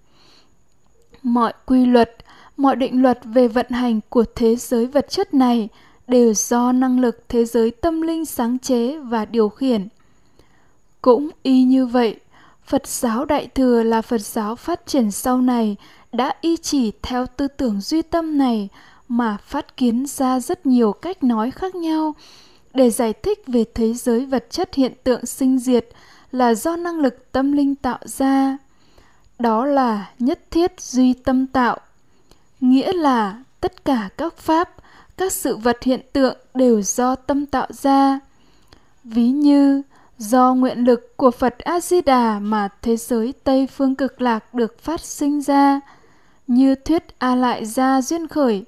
Mọi 1.23 1.53
quy 1.67 1.87
luật, 1.87 2.17
mọi 2.57 2.77
định 2.77 3.03
luật 3.03 3.19
về 3.25 3.49
vận 3.49 3.71
hành 3.71 4.01
của 4.09 4.25
thế 4.35 4.57
giới 4.57 4.87
vật 4.87 5.07
chất 5.11 5.35
này 5.35 5.69
đều 6.07 6.35
do 6.35 6.73
năng 6.73 7.01
lực 7.01 7.25
thế 7.29 7.45
giới 7.45 7.71
tâm 7.71 8.03
linh 8.03 8.25
sáng 8.25 8.59
chế 8.59 8.99
và 8.99 9.25
điều 9.25 9.49
khiển. 9.49 9.89
Cũng 11.03 11.31
y 11.43 11.63
như 11.63 11.87
vậy, 11.87 12.21
Phật 12.67 12.87
giáo 12.87 13.25
Đại 13.25 13.47
Thừa 13.55 13.83
là 13.83 14.03
Phật 14.03 14.21
giáo 14.21 14.57
phát 14.57 14.87
triển 14.87 15.11
sau 15.11 15.41
này 15.41 15.77
đã 16.13 16.35
y 16.41 16.57
chỉ 16.57 16.93
theo 17.03 17.27
tư 17.27 17.49
tưởng 17.49 17.81
duy 17.81 18.03
tâm 18.03 18.39
này 18.39 18.69
mà 19.09 19.37
phát 19.47 19.77
kiến 19.77 20.07
ra 20.07 20.41
rất 20.41 20.67
nhiều 20.67 20.93
cách 20.93 21.25
nói 21.25 21.51
khác 21.51 21.75
nhau 21.75 22.15
để 22.75 22.91
giải 22.91 23.13
thích 23.13 23.43
về 23.47 23.65
thế 23.75 23.95
giới 23.95 24.27
vật 24.27 24.47
chất 24.51 24.75
hiện 24.75 24.93
tượng 25.05 25.27
sinh 25.27 25.59
diệt 25.59 25.89
là 26.33 26.55
do 26.55 26.77
năng 26.77 27.01
lực 27.01 27.33
tâm 27.33 27.53
linh 27.53 27.75
tạo 27.75 27.99
ra. 28.05 28.59
Đó 29.39 29.65
là 29.65 30.11
nhất 30.19 30.41
thiết 30.51 30.81
duy 30.81 31.13
tâm 31.13 31.47
tạo. 31.47 31.79
Nghĩa 32.61 32.93
là 32.93 33.43
tất 33.61 33.85
cả 33.85 34.09
các 34.17 34.37
pháp, 34.37 34.75
các 35.17 35.33
sự 35.33 35.57
vật 35.57 35.83
hiện 35.83 36.01
tượng 36.13 36.37
đều 36.55 36.83
do 36.83 37.15
tâm 37.15 37.47
tạo 37.47 37.67
ra. 37.71 38.21
Ví 39.05 39.29
như 39.29 39.83
do 40.19 40.55
nguyện 40.55 40.79
lực 40.85 41.17
của 41.17 41.31
Phật 41.31 41.59
A 41.59 41.81
Di 41.81 42.01
Đà 42.01 42.39
mà 42.39 42.69
thế 42.83 42.97
giới 42.97 43.35
Tây 43.45 43.67
phương 43.67 43.95
cực 43.95 44.21
lạc 44.21 44.55
được 44.55 44.83
phát 44.83 45.01
sinh 45.01 45.41
ra, 45.41 45.81
như 46.47 46.75
thuyết 46.75 47.05
A 47.19 47.35
lại 47.35 47.65
gia 47.65 48.03
duyên 48.03 48.29
khởi, 48.29 48.65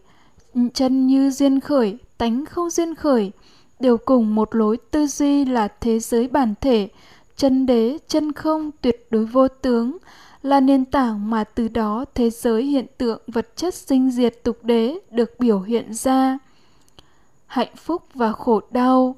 chân 0.75 1.07
như 1.07 1.31
duyên 1.31 1.61
khởi, 1.61 1.99
tánh 2.19 2.45
không 2.47 2.71
duyên 2.71 2.95
khởi, 2.95 3.33
đều 3.81 3.97
cùng 3.97 4.35
một 4.35 4.55
lối 4.55 4.77
tư 4.91 5.07
duy 5.07 5.45
là 5.45 5.69
thế 5.81 5.99
giới 5.99 6.29
bản 6.29 6.55
thể, 6.61 6.89
chân 7.37 7.67
đế, 7.67 7.99
chân 8.09 8.33
không, 8.33 8.71
tuyệt 8.81 9.07
đối 9.11 9.25
vô 9.25 9.49
tướng, 9.49 9.97
là 10.43 10.61
nền 10.61 10.85
tảng 10.85 11.31
mà 11.31 11.45
từ 11.45 11.69
đó 11.69 12.05
thế 12.15 12.31
giới 12.31 12.63
hiện 12.63 12.87
tượng 12.99 13.23
vật 13.27 13.57
chất 13.57 13.75
sinh 13.75 14.11
diệt 14.11 14.43
tục 14.43 14.65
đế 14.65 14.99
được 15.11 15.31
biểu 15.39 15.61
hiện 15.61 15.95
ra. 15.95 16.39
Hạnh 17.47 17.77
phúc 17.77 18.03
và 18.15 18.33
khổ 18.33 18.61
đau 18.71 19.17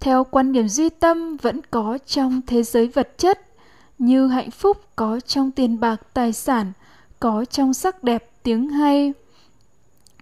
theo 0.00 0.24
quan 0.24 0.52
điểm 0.52 0.68
duy 0.68 0.88
tâm 0.88 1.36
vẫn 1.36 1.60
có 1.70 1.98
trong 2.06 2.40
thế 2.46 2.62
giới 2.62 2.88
vật 2.88 3.18
chất, 3.18 3.40
như 3.98 4.26
hạnh 4.26 4.50
phúc 4.50 4.76
có 4.96 5.20
trong 5.20 5.50
tiền 5.50 5.80
bạc 5.80 5.96
tài 6.14 6.32
sản, 6.32 6.72
có 7.22 7.44
trong 7.44 7.74
sắc 7.74 8.04
đẹp 8.04 8.30
tiếng 8.42 8.68
hay. 8.68 9.12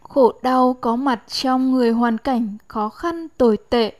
Khổ 0.02 0.32
đau 0.42 0.76
có 0.80 0.96
mặt 0.96 1.22
trong 1.28 1.72
người 1.72 1.90
hoàn 1.90 2.18
cảnh 2.18 2.56
khó 2.68 2.88
khăn 2.88 3.28
tồi 3.38 3.56
tệ, 3.70 3.92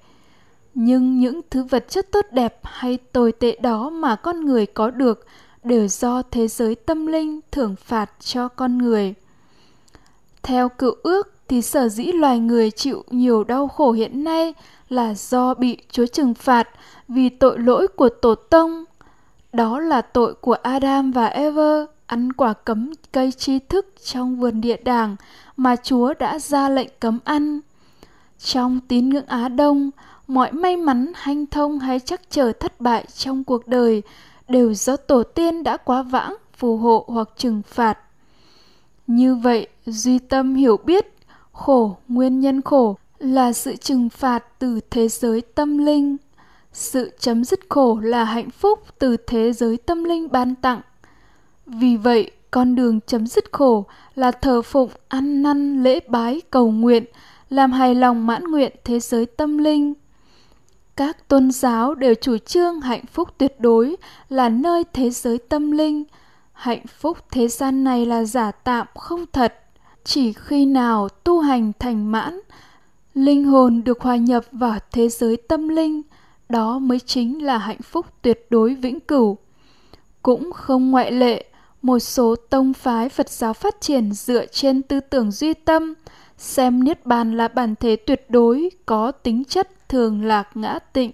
nhưng 0.75 1.19
những 1.21 1.41
thứ 1.51 1.63
vật 1.63 1.89
chất 1.89 2.13
tốt 2.13 2.27
đẹp 2.33 2.61
hay 2.63 2.99
tồi 3.13 3.33
tệ 3.33 3.59
đó 3.63 3.91
mà 3.91 4.17
con 4.17 4.45
người 4.45 4.67
có 4.67 4.91
được 4.91 5.27
đều 5.65 5.89
do 5.89 6.23
thế 6.31 6.49
giới 6.49 6.75
tâm 6.75 7.07
linh 7.07 7.41
thưởng 7.51 7.75
phạt 7.85 8.11
cho 8.21 8.49
con 8.49 8.79
người. 8.79 9.15
Theo 10.43 10.69
cựu 10.69 10.95
ước 11.03 11.33
thì 11.49 11.63
sở 11.63 11.89
dĩ 11.89 12.05
loài 12.05 12.39
người 12.39 12.71
chịu 12.71 13.05
nhiều 13.11 13.45
đau 13.45 13.69
khổ 13.69 13.93
hiện 13.93 14.25
nay 14.25 14.55
là 14.89 15.15
do 15.15 15.55
bị 15.55 15.79
Chúa 15.91 16.07
trừng 16.07 16.35
phạt 16.35 16.69
vì 17.09 17.29
tội 17.29 17.59
lỗi 17.59 17.89
của 17.89 18.09
tổ 18.09 18.35
tông. 18.35 18.85
Đó 19.53 19.81
là 19.81 20.03
tội 20.03 20.35
của 20.35 20.57
Adam 20.63 21.13
và 21.13 21.27
Eva 21.27 21.87
ăn 22.11 22.33
quả 22.33 22.53
cấm 22.53 22.93
cây 23.13 23.33
tri 23.33 23.59
thức 23.59 23.95
trong 24.05 24.41
vườn 24.41 24.61
địa 24.61 24.77
đàng 24.77 25.17
mà 25.57 25.77
Chúa 25.77 26.15
đã 26.15 26.39
ra 26.39 26.69
lệnh 26.69 26.89
cấm 27.01 27.19
ăn. 27.25 27.61
Trong 28.39 28.81
tín 28.89 29.09
ngưỡng 29.09 29.27
Á 29.27 29.49
Đông, 29.49 29.91
mọi 30.27 30.53
may 30.53 30.77
mắn, 30.77 31.13
hanh 31.15 31.47
thông 31.47 31.79
hay 31.79 32.01
chắc 32.01 32.31
trở 32.31 32.53
thất 32.53 32.81
bại 32.81 33.05
trong 33.17 33.45
cuộc 33.45 33.69
đời 33.69 34.03
đều 34.49 34.75
do 34.75 34.97
tổ 34.97 35.23
tiên 35.23 35.63
đã 35.63 35.77
quá 35.77 36.03
vãng, 36.03 36.37
phù 36.57 36.77
hộ 36.77 37.05
hoặc 37.09 37.29
trừng 37.37 37.63
phạt. 37.69 37.99
Như 39.07 39.35
vậy, 39.35 39.69
duy 39.87 40.19
tâm 40.19 40.55
hiểu 40.55 40.77
biết 40.77 41.07
khổ, 41.53 41.97
nguyên 42.09 42.41
nhân 42.41 42.63
khổ 42.63 42.97
là 43.19 43.53
sự 43.53 43.77
trừng 43.77 44.09
phạt 44.09 44.45
từ 44.59 44.81
thế 44.91 45.09
giới 45.09 45.41
tâm 45.41 45.79
linh. 45.79 46.17
Sự 46.73 47.11
chấm 47.19 47.45
dứt 47.45 47.61
khổ 47.69 47.99
là 48.03 48.25
hạnh 48.25 48.51
phúc 48.51 48.79
từ 48.99 49.17
thế 49.17 49.53
giới 49.53 49.77
tâm 49.77 50.05
linh 50.05 50.29
ban 50.31 50.55
tặng. 50.55 50.81
Vì 51.73 51.97
vậy, 51.97 52.31
con 52.51 52.75
đường 52.75 53.01
chấm 53.07 53.27
dứt 53.27 53.45
khổ 53.53 53.85
là 54.15 54.31
thờ 54.31 54.63
phụng, 54.63 54.91
ăn 55.09 55.43
năn, 55.43 55.83
lễ 55.83 56.01
bái, 56.09 56.41
cầu 56.51 56.71
nguyện, 56.71 57.05
làm 57.51 57.73
hài 57.73 57.95
lòng 57.95 58.27
mãn 58.27 58.45
nguyện 58.45 58.73
thế 58.85 59.01
giới 59.01 59.27
tâm 59.27 59.59
linh. 59.59 59.95
Các 60.97 61.29
tôn 61.29 61.51
giáo 61.51 61.95
đều 61.95 62.15
chủ 62.15 62.39
trương 62.39 62.81
hạnh 62.81 63.05
phúc 63.13 63.29
tuyệt 63.39 63.61
đối 63.61 63.97
là 64.29 64.49
nơi 64.49 64.85
thế 64.93 65.11
giới 65.11 65.39
tâm 65.39 65.71
linh. 65.71 66.05
Hạnh 66.53 66.87
phúc 66.87 67.19
thế 67.31 67.49
gian 67.49 67.85
này 67.85 68.07
là 68.07 68.25
giả 68.25 68.51
tạm 68.51 68.87
không 68.95 69.25
thật. 69.33 69.55
Chỉ 70.05 70.33
khi 70.33 70.67
nào 70.67 71.09
tu 71.09 71.41
hành 71.41 71.73
thành 71.79 72.13
mãn, 72.13 72.41
linh 73.15 73.45
hồn 73.45 73.85
được 73.85 74.01
hòa 74.01 74.17
nhập 74.17 74.45
vào 74.53 74.79
thế 74.93 75.09
giới 75.09 75.37
tâm 75.37 75.69
linh, 75.69 76.03
đó 76.49 76.79
mới 76.79 77.01
chính 77.01 77.45
là 77.45 77.59
hạnh 77.59 77.83
phúc 77.83 78.07
tuyệt 78.23 78.47
đối 78.51 78.75
vĩnh 78.75 79.01
cửu. 79.01 79.39
Cũng 80.23 80.53
không 80.53 80.91
ngoại 80.91 81.13
lệ, 81.13 81.50
một 81.83 81.99
số 81.99 82.37
tông 82.37 82.73
phái 82.73 83.09
Phật 83.09 83.29
giáo 83.29 83.53
phát 83.53 83.81
triển 83.81 84.13
dựa 84.13 84.47
trên 84.47 84.83
tư 84.83 85.01
tưởng 85.01 85.31
duy 85.31 85.55
tâm, 85.55 85.95
xem 86.39 86.85
Niết 86.85 87.07
Bàn 87.07 87.37
là 87.37 87.49
bản 87.49 87.75
thể 87.81 87.97
tuyệt 87.97 88.27
đối 88.29 88.71
có 88.87 89.13
tính 89.13 89.45
chất 89.45 89.89
thường 89.89 90.25
lạc 90.25 90.49
ngã 90.55 90.79
tịnh. 90.79 91.11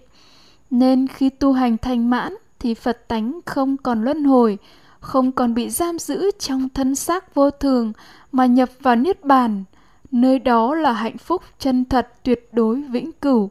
Nên 0.69 1.07
khi 1.07 1.29
tu 1.29 1.53
hành 1.53 1.77
thành 1.77 2.09
mãn 2.09 2.35
thì 2.59 2.73
Phật 2.73 3.07
tánh 3.07 3.39
không 3.45 3.77
còn 3.77 4.03
luân 4.03 4.23
hồi, 4.23 4.57
không 4.99 5.31
còn 5.31 5.53
bị 5.53 5.69
giam 5.69 5.99
giữ 5.99 6.31
trong 6.39 6.69
thân 6.69 6.95
xác 6.95 7.35
vô 7.35 7.51
thường 7.51 7.93
mà 8.31 8.45
nhập 8.45 8.69
vào 8.79 8.95
Niết 8.95 9.23
Bàn, 9.23 9.63
nơi 10.11 10.39
đó 10.39 10.75
là 10.75 10.91
hạnh 10.91 11.17
phúc 11.17 11.41
chân 11.59 11.85
thật 11.85 12.13
tuyệt 12.23 12.49
đối 12.51 12.75
vĩnh 12.75 13.11
cửu. 13.11 13.49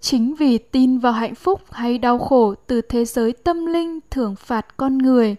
Chính 0.00 0.34
vì 0.34 0.58
tin 0.58 0.98
vào 0.98 1.12
hạnh 1.12 1.34
phúc 1.34 1.60
hay 1.70 1.98
đau 1.98 2.18
khổ 2.18 2.54
từ 2.66 2.80
thế 2.80 3.04
giới 3.04 3.32
tâm 3.32 3.66
linh 3.66 4.00
thưởng 4.10 4.36
phạt 4.36 4.76
con 4.76 4.98
người 4.98 5.36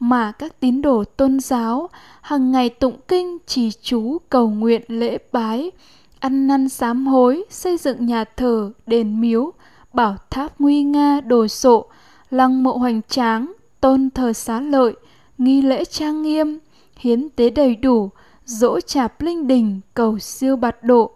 mà 0.00 0.32
các 0.32 0.60
tín 0.60 0.82
đồ 0.82 1.04
tôn 1.04 1.40
giáo 1.40 1.88
hàng 2.20 2.52
ngày 2.52 2.68
tụng 2.68 2.96
kinh 3.08 3.38
trì 3.46 3.70
chú 3.70 4.18
cầu 4.28 4.48
nguyện 4.48 4.82
lễ 4.88 5.18
bái, 5.32 5.70
ăn 6.18 6.46
năn 6.46 6.68
sám 6.68 7.06
hối, 7.06 7.44
xây 7.50 7.76
dựng 7.76 8.06
nhà 8.06 8.24
thờ, 8.24 8.72
đền 8.86 9.20
miếu, 9.20 9.52
bảo 9.92 10.16
tháp 10.30 10.60
nguy 10.60 10.82
nga 10.82 11.20
đồ 11.20 11.48
sộ, 11.48 11.86
lăng 12.30 12.62
mộ 12.62 12.72
hoành 12.72 13.00
tráng, 13.08 13.52
tôn 13.80 14.10
thờ 14.10 14.32
xá 14.32 14.60
lợi, 14.60 14.94
nghi 15.38 15.62
lễ 15.62 15.84
trang 15.84 16.22
nghiêm, 16.22 16.58
hiến 16.96 17.28
tế 17.28 17.50
đầy 17.50 17.76
đủ, 17.76 18.10
dỗ 18.44 18.80
chạp 18.80 19.22
linh 19.22 19.46
đình, 19.46 19.80
cầu 19.94 20.18
siêu 20.18 20.56
bạt 20.56 20.84
độ, 20.84 21.10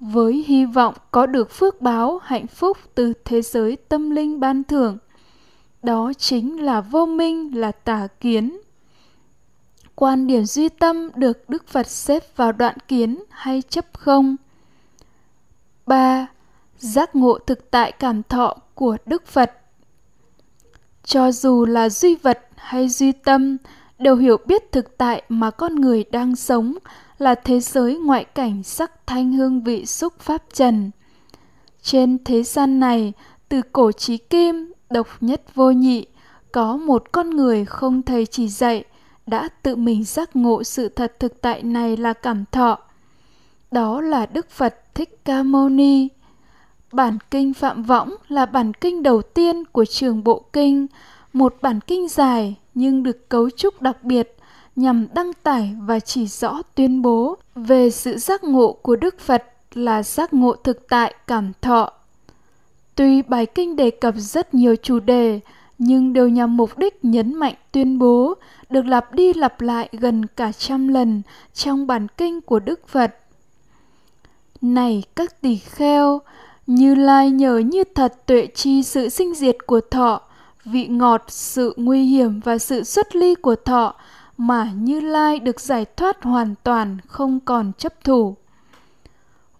với 0.00 0.44
hy 0.46 0.64
vọng 0.64 0.94
có 1.10 1.26
được 1.26 1.50
phước 1.50 1.80
báo 1.80 2.20
hạnh 2.22 2.46
phúc 2.46 2.78
từ 2.94 3.12
thế 3.24 3.42
giới 3.42 3.76
tâm 3.76 4.10
linh 4.10 4.40
ban 4.40 4.64
thưởng. 4.64 4.98
Đó 5.82 6.12
chính 6.18 6.64
là 6.64 6.80
vô 6.80 7.06
minh 7.06 7.58
là 7.60 7.72
tà 7.72 8.08
kiến. 8.20 8.58
Quan 9.94 10.26
điểm 10.26 10.44
duy 10.44 10.68
tâm 10.68 11.10
được 11.14 11.48
Đức 11.48 11.68
Phật 11.68 11.86
xếp 11.86 12.36
vào 12.36 12.52
đoạn 12.52 12.76
kiến 12.88 13.22
hay 13.30 13.62
chấp 13.62 13.84
không? 13.92 14.36
3. 15.86 16.26
Giác 16.78 17.16
ngộ 17.16 17.38
thực 17.38 17.70
tại 17.70 17.92
cảm 17.92 18.22
thọ 18.22 18.56
của 18.74 18.96
Đức 19.06 19.26
Phật 19.26 19.52
Cho 21.04 21.32
dù 21.32 21.64
là 21.64 21.88
duy 21.88 22.14
vật 22.14 22.48
hay 22.56 22.88
duy 22.88 23.12
tâm, 23.12 23.56
đều 23.98 24.16
hiểu 24.16 24.36
biết 24.46 24.72
thực 24.72 24.98
tại 24.98 25.22
mà 25.28 25.50
con 25.50 25.74
người 25.74 26.04
đang 26.04 26.36
sống 26.36 26.74
là 27.18 27.34
thế 27.34 27.60
giới 27.60 27.98
ngoại 27.98 28.24
cảnh 28.24 28.62
sắc 28.62 29.06
thanh 29.06 29.32
hương 29.32 29.62
vị 29.62 29.86
xúc 29.86 30.18
pháp 30.18 30.42
trần. 30.52 30.90
Trên 31.82 32.24
thế 32.24 32.42
gian 32.42 32.80
này, 32.80 33.12
từ 33.48 33.62
cổ 33.72 33.92
chí 33.92 34.16
kim, 34.16 34.72
độc 34.90 35.06
nhất 35.20 35.54
vô 35.54 35.70
nhị, 35.70 36.06
có 36.52 36.76
một 36.76 37.12
con 37.12 37.30
người 37.30 37.64
không 37.64 38.02
thầy 38.02 38.26
chỉ 38.26 38.48
dạy, 38.48 38.84
đã 39.26 39.48
tự 39.62 39.76
mình 39.76 40.04
giác 40.04 40.36
ngộ 40.36 40.64
sự 40.64 40.88
thật 40.88 41.12
thực 41.18 41.40
tại 41.40 41.62
này 41.62 41.96
là 41.96 42.12
cảm 42.12 42.44
thọ. 42.52 42.78
Đó 43.70 44.00
là 44.00 44.26
Đức 44.26 44.50
Phật 44.50 44.94
Thích 44.94 45.24
Ca 45.24 45.42
Mâu 45.42 45.68
Ni. 45.68 46.08
Bản 46.92 47.18
kinh 47.30 47.54
Phạm 47.54 47.82
Võng 47.82 48.14
là 48.28 48.46
bản 48.46 48.72
kinh 48.72 49.02
đầu 49.02 49.22
tiên 49.22 49.64
của 49.64 49.84
trường 49.84 50.24
Bộ 50.24 50.44
Kinh, 50.52 50.86
một 51.32 51.56
bản 51.62 51.80
kinh 51.80 52.08
dài 52.08 52.56
nhưng 52.74 53.02
được 53.02 53.28
cấu 53.28 53.50
trúc 53.50 53.82
đặc 53.82 54.04
biệt 54.04 54.36
nhằm 54.76 55.06
đăng 55.14 55.32
tải 55.42 55.76
và 55.80 56.00
chỉ 56.00 56.26
rõ 56.26 56.62
tuyên 56.74 57.02
bố 57.02 57.36
về 57.54 57.90
sự 57.90 58.16
giác 58.18 58.44
ngộ 58.44 58.72
của 58.72 58.96
Đức 58.96 59.20
Phật 59.20 59.44
là 59.74 60.02
giác 60.02 60.34
ngộ 60.34 60.56
thực 60.56 60.88
tại 60.88 61.14
cảm 61.26 61.52
thọ. 61.60 61.92
Tuy 62.96 63.22
bài 63.22 63.46
kinh 63.46 63.76
đề 63.76 63.90
cập 63.90 64.14
rất 64.16 64.54
nhiều 64.54 64.76
chủ 64.82 65.00
đề, 65.00 65.40
nhưng 65.78 66.12
đều 66.12 66.28
nhằm 66.28 66.56
mục 66.56 66.78
đích 66.78 67.04
nhấn 67.04 67.34
mạnh 67.34 67.54
tuyên 67.72 67.98
bố 67.98 68.34
được 68.70 68.86
lặp 68.86 69.12
đi 69.12 69.32
lặp 69.32 69.60
lại 69.60 69.88
gần 69.92 70.26
cả 70.26 70.52
trăm 70.52 70.88
lần 70.88 71.22
trong 71.54 71.86
bản 71.86 72.06
kinh 72.16 72.40
của 72.40 72.58
Đức 72.58 72.88
Phật. 72.88 73.16
Này 74.60 75.02
các 75.16 75.40
tỳ 75.40 75.56
kheo, 75.56 76.20
như 76.66 76.94
Lai 76.94 77.30
nhờ 77.30 77.58
như 77.58 77.84
thật 77.94 78.26
tuệ 78.26 78.46
chi 78.46 78.82
sự 78.82 79.08
sinh 79.08 79.34
diệt 79.34 79.56
của 79.66 79.80
thọ, 79.80 80.20
vị 80.64 80.86
ngọt, 80.86 81.24
sự 81.28 81.74
nguy 81.76 82.04
hiểm 82.04 82.40
và 82.40 82.58
sự 82.58 82.84
xuất 82.84 83.16
ly 83.16 83.34
của 83.34 83.56
thọ 83.56 83.94
mà 84.36 84.72
Như 84.74 85.00
Lai 85.00 85.38
được 85.38 85.60
giải 85.60 85.84
thoát 85.84 86.22
hoàn 86.22 86.54
toàn 86.62 86.98
không 87.06 87.40
còn 87.40 87.72
chấp 87.78 88.04
thủ. 88.04 88.36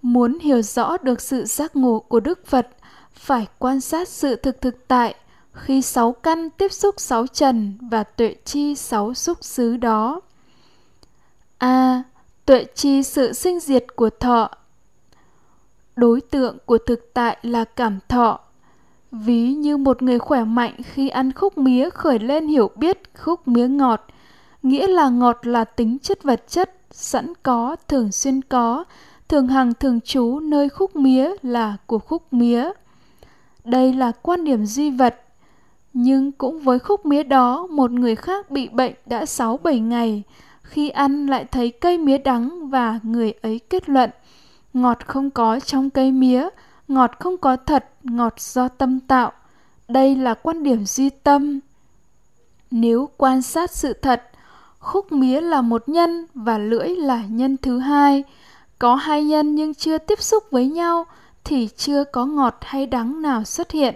Muốn 0.02 0.38
hiểu 0.38 0.62
rõ 0.62 0.97
được 0.97 1.21
sự 1.21 1.45
giác 1.45 1.76
ngộ 1.76 1.99
của 2.09 2.21
Đức 2.21 2.47
Phật, 2.47 2.69
phải 3.16 3.46
quan 3.58 3.80
sát 3.80 4.08
sự 4.08 4.37
thực 4.37 4.61
thực 4.61 4.88
tại 4.88 5.14
khi 5.52 5.82
sáu 5.82 6.12
căn 6.12 6.50
tiếp 6.50 6.73
xúc 6.73 6.94
sáu 6.99 7.26
trần 7.26 7.78
và 7.80 8.04
tuệ 8.04 8.35
chi 8.44 8.75
sáu 8.75 9.14
xúc 9.14 9.38
xứ 9.40 9.76
đó. 9.76 10.20
A. 11.58 11.68
À, 11.68 12.02
tuệ 12.46 12.64
chi 12.75 13.02
sự 13.02 13.32
sinh 13.32 13.61
diệt 13.61 13.85
của 13.96 14.11
thọ 14.11 14.50
đối 15.96 16.20
tượng 16.20 16.58
của 16.66 16.78
thực 16.87 17.14
tại 17.14 17.37
là 17.42 17.64
cảm 17.64 17.99
thọ 18.08 18.40
ví 19.11 19.54
như 19.54 19.76
một 19.76 20.02
người 20.02 20.18
khỏe 20.18 20.44
mạnh 20.44 20.75
khi 20.85 21.08
ăn 21.08 21.32
khúc 21.32 21.58
mía 21.58 21.90
khởi 21.90 22.18
lên 22.18 22.46
hiểu 22.46 22.70
biết 22.76 23.02
khúc 23.18 23.49
mía 23.49 23.68
ngọt 23.68 24.06
nghĩa 24.62 24.87
là 24.87 25.08
ngọt 25.08 25.46
là 25.46 25.64
tính 25.64 25.99
chất 25.99 26.23
vật 26.23 26.42
chất 26.49 26.75
sẵn 26.90 27.32
có 27.42 27.76
thường 27.88 28.12
xuyên 28.12 28.42
có 28.42 28.85
thường 29.28 29.49
hằng 29.49 29.75
thường 29.75 30.00
trú 30.00 30.40
nơi 30.40 30.68
khúc 30.68 30.96
mía 30.96 31.35
là 31.42 31.76
của 31.87 31.99
khúc 31.99 32.32
mía 32.32 32.70
đây 33.66 33.92
là 33.92 34.12
quan 34.23 34.44
điểm 34.44 34.66
duy 34.66 34.90
vật. 34.90 35.23
Nhưng 35.92 36.32
cũng 36.32 36.58
với 36.58 36.78
khúc 36.78 37.06
mía 37.06 37.23
đó, 37.23 37.66
một 37.70 37.90
người 37.90 38.16
khác 38.16 38.50
bị 38.50 38.68
bệnh 38.68 38.92
đã 39.06 39.26
sáu 39.26 39.56
bảy 39.56 39.78
ngày. 39.78 40.23
Khi 40.62 40.88
ăn 40.88 41.26
lại 41.26 41.44
thấy 41.44 41.70
cây 41.70 41.99
mía 41.99 42.18
đắng 42.18 42.70
và 42.70 43.00
người 43.02 43.32
ấy 43.42 43.58
kết 43.58 43.88
luận, 43.88 44.11
ngọt 44.73 44.99
không 45.06 45.30
có 45.30 45.61
trong 45.61 45.90
cây 45.90 46.12
mía, 46.12 46.49
ngọt 46.88 47.11
không 47.18 47.37
có 47.37 47.56
thật, 47.56 47.90
ngọt 48.02 48.35
do 48.40 48.68
tâm 48.68 49.00
tạo. 49.00 49.32
Đây 49.88 50.16
là 50.16 50.35
quan 50.35 50.62
điểm 50.62 50.85
duy 50.85 51.11
tâm. 51.11 51.61
Nếu 52.70 53.08
quan 53.16 53.42
sát 53.42 53.70
sự 53.70 53.92
thật, 53.92 54.23
khúc 54.78 55.12
mía 55.12 55.40
là 55.40 55.61
một 55.61 55.88
nhân 55.88 56.26
và 56.35 56.58
lưỡi 56.58 56.88
là 56.88 57.23
nhân 57.28 57.56
thứ 57.56 57.78
hai. 57.78 58.25
Có 58.78 58.94
hai 58.94 59.25
nhân 59.25 59.54
nhưng 59.54 59.75
chưa 59.75 59.99
tiếp 59.99 60.20
xúc 60.20 60.44
với 60.50 60.66
nhau 60.66 61.06
thì 61.49 61.69
chưa 61.76 62.05
có 62.05 62.26
ngọt 62.26 62.57
hay 62.61 62.87
đắng 62.87 63.23
nào 63.23 63.45
xuất 63.45 63.71
hiện. 63.71 63.95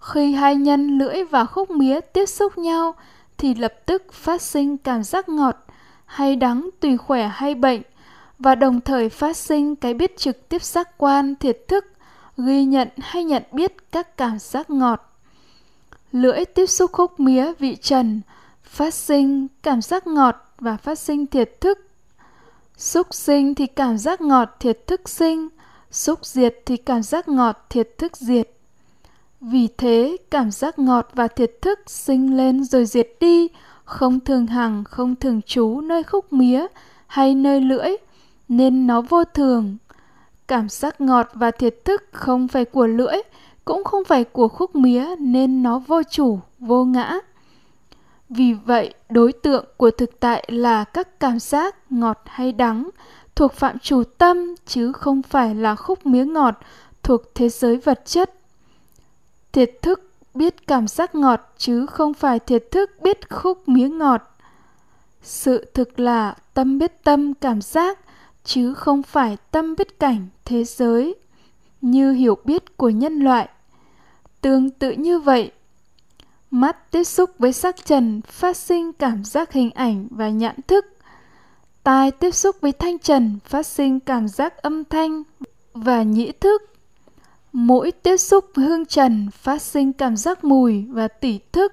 Khi 0.00 0.32
hai 0.32 0.56
nhân 0.56 0.98
lưỡi 0.98 1.24
và 1.24 1.44
khúc 1.44 1.70
mía 1.70 2.00
tiếp 2.00 2.26
xúc 2.26 2.58
nhau, 2.58 2.94
thì 3.38 3.54
lập 3.54 3.74
tức 3.86 4.12
phát 4.12 4.42
sinh 4.42 4.76
cảm 4.76 5.02
giác 5.02 5.28
ngọt 5.28 5.56
hay 6.06 6.36
đắng 6.36 6.70
tùy 6.80 6.96
khỏe 6.96 7.28
hay 7.28 7.54
bệnh, 7.54 7.82
và 8.38 8.54
đồng 8.54 8.80
thời 8.80 9.08
phát 9.08 9.36
sinh 9.36 9.76
cái 9.76 9.94
biết 9.94 10.16
trực 10.16 10.48
tiếp 10.48 10.62
giác 10.62 10.98
quan, 10.98 11.34
thiệt 11.36 11.58
thức, 11.68 11.84
ghi 12.36 12.64
nhận 12.64 12.88
hay 12.98 13.24
nhận 13.24 13.42
biết 13.52 13.92
các 13.92 14.16
cảm 14.16 14.38
giác 14.38 14.70
ngọt. 14.70 15.12
Lưỡi 16.12 16.44
tiếp 16.44 16.66
xúc 16.66 16.92
khúc 16.92 17.20
mía 17.20 17.52
vị 17.58 17.76
trần, 17.76 18.20
phát 18.62 18.94
sinh 18.94 19.46
cảm 19.62 19.82
giác 19.82 20.06
ngọt 20.06 20.36
và 20.60 20.76
phát 20.76 20.98
sinh 20.98 21.26
thiệt 21.26 21.60
thức. 21.60 21.78
Xúc 22.76 23.06
sinh 23.14 23.54
thì 23.54 23.66
cảm 23.66 23.98
giác 23.98 24.20
ngọt, 24.20 24.56
thiệt 24.60 24.86
thức 24.86 25.08
sinh 25.08 25.48
xúc 25.90 26.26
diệt 26.26 26.56
thì 26.66 26.76
cảm 26.76 27.02
giác 27.02 27.28
ngọt 27.28 27.66
thiệt 27.70 27.98
thức 27.98 28.16
diệt 28.16 28.50
vì 29.40 29.68
thế 29.78 30.16
cảm 30.30 30.50
giác 30.50 30.78
ngọt 30.78 31.10
và 31.14 31.28
thiệt 31.28 31.50
thức 31.62 31.78
sinh 31.86 32.36
lên 32.36 32.64
rồi 32.64 32.86
diệt 32.86 33.08
đi 33.20 33.48
không 33.84 34.20
thường 34.20 34.46
hằng 34.46 34.84
không 34.84 35.16
thường 35.16 35.42
trú 35.42 35.80
nơi 35.80 36.02
khúc 36.02 36.32
mía 36.32 36.66
hay 37.06 37.34
nơi 37.34 37.60
lưỡi 37.60 37.96
nên 38.48 38.86
nó 38.86 39.00
vô 39.00 39.24
thường. 39.24 39.76
Cảm 40.46 40.68
giác 40.68 41.00
ngọt 41.00 41.28
và 41.34 41.50
thiệt 41.50 41.84
thức 41.84 42.02
không 42.12 42.48
phải 42.48 42.64
của 42.64 42.86
lưỡi, 42.86 43.16
cũng 43.64 43.84
không 43.84 44.04
phải 44.04 44.24
của 44.24 44.48
khúc 44.48 44.76
mía 44.76 45.06
nên 45.18 45.62
nó 45.62 45.78
vô 45.78 46.02
chủ, 46.02 46.40
vô 46.58 46.84
ngã. 46.84 47.18
Vì 48.28 48.52
vậy, 48.52 48.94
đối 49.10 49.32
tượng 49.32 49.64
của 49.76 49.90
thực 49.90 50.20
tại 50.20 50.44
là 50.48 50.84
các 50.84 51.20
cảm 51.20 51.38
giác 51.38 51.76
ngọt 51.90 52.22
hay 52.26 52.52
đắng 52.52 52.90
thuộc 53.38 53.52
phạm 53.52 53.78
chủ 53.78 54.02
tâm 54.04 54.54
chứ 54.66 54.92
không 54.92 55.22
phải 55.22 55.54
là 55.54 55.74
khúc 55.74 56.06
mía 56.06 56.24
ngọt 56.24 56.54
thuộc 57.02 57.22
thế 57.34 57.48
giới 57.48 57.76
vật 57.76 58.02
chất. 58.04 58.34
Thiệt 59.52 59.70
thức 59.82 60.10
biết 60.34 60.66
cảm 60.66 60.88
giác 60.88 61.14
ngọt 61.14 61.54
chứ 61.58 61.86
không 61.86 62.14
phải 62.14 62.38
thiệt 62.38 62.64
thức 62.70 62.90
biết 63.02 63.30
khúc 63.30 63.68
mía 63.68 63.88
ngọt. 63.88 64.22
Sự 65.22 65.64
thực 65.74 66.00
là 66.00 66.34
tâm 66.54 66.78
biết 66.78 67.04
tâm 67.04 67.34
cảm 67.34 67.60
giác 67.60 67.98
chứ 68.44 68.74
không 68.74 69.02
phải 69.02 69.36
tâm 69.50 69.74
biết 69.78 70.00
cảnh 70.00 70.26
thế 70.44 70.64
giới 70.64 71.14
như 71.80 72.12
hiểu 72.12 72.38
biết 72.44 72.76
của 72.76 72.90
nhân 72.90 73.20
loại 73.20 73.48
tương 74.40 74.70
tự 74.70 74.90
như 74.90 75.18
vậy, 75.18 75.52
mắt 76.50 76.90
tiếp 76.90 77.04
xúc 77.04 77.30
với 77.38 77.52
sắc 77.52 77.84
trần 77.84 78.20
phát 78.22 78.56
sinh 78.56 78.92
cảm 78.92 79.24
giác 79.24 79.52
hình 79.52 79.70
ảnh 79.70 80.08
và 80.10 80.28
nhãn 80.28 80.56
thức 80.66 80.84
tai 81.82 82.10
tiếp 82.10 82.30
xúc 82.30 82.56
với 82.60 82.72
thanh 82.72 82.98
trần, 82.98 83.38
phát 83.44 83.66
sinh 83.66 84.00
cảm 84.00 84.28
giác 84.28 84.56
âm 84.56 84.84
thanh 84.84 85.22
và 85.74 86.02
nhĩ 86.02 86.32
thức 86.32 86.62
mũi 87.52 87.90
tiếp 87.90 88.16
xúc 88.16 88.44
với 88.54 88.66
hương 88.66 88.86
trần, 88.86 89.30
phát 89.30 89.62
sinh 89.62 89.92
cảm 89.92 90.16
giác 90.16 90.44
mùi 90.44 90.84
và 90.88 91.08
tỉ 91.08 91.38
thức 91.52 91.72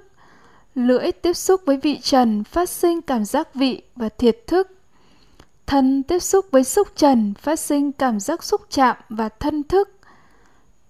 lưỡi 0.76 1.12
tiếp 1.12 1.34
xúc 1.34 1.62
với 1.66 1.78
vị 1.78 2.00
trần, 2.04 2.44
phát 2.44 2.70
sinh 2.70 3.02
cảm 3.02 3.26
giác 3.26 3.56
vị 3.56 3.82
và 3.96 4.10
thiệt 4.10 4.48
thức 4.48 4.76
Thân 5.66 6.04
tiếp 6.04 6.20
xúc 6.20 6.46
với 6.52 6.64
xúc 6.64 6.88
trần, 6.96 7.34
phát 7.34 7.60
sinh 7.60 7.92
cảm 7.92 8.20
giác 8.20 8.44
xúc 8.44 8.62
chạm 8.70 8.96
và 9.10 9.30
thân 9.30 9.64
thức. 9.64 9.90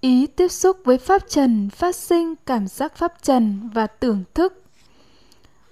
Ý 0.01 0.28
tiếp 0.28 0.47
xúc 0.47 0.78
với 0.84 0.97
pháp 0.97 1.21
trần, 1.30 1.69
phát 1.69 1.95
sinh 1.95 2.36
cảm 2.45 2.67
giác 2.67 2.95
pháp 2.95 3.13
trần 3.21 3.69
và 3.73 3.88
tưởng 3.88 4.23
thức. 4.34 4.64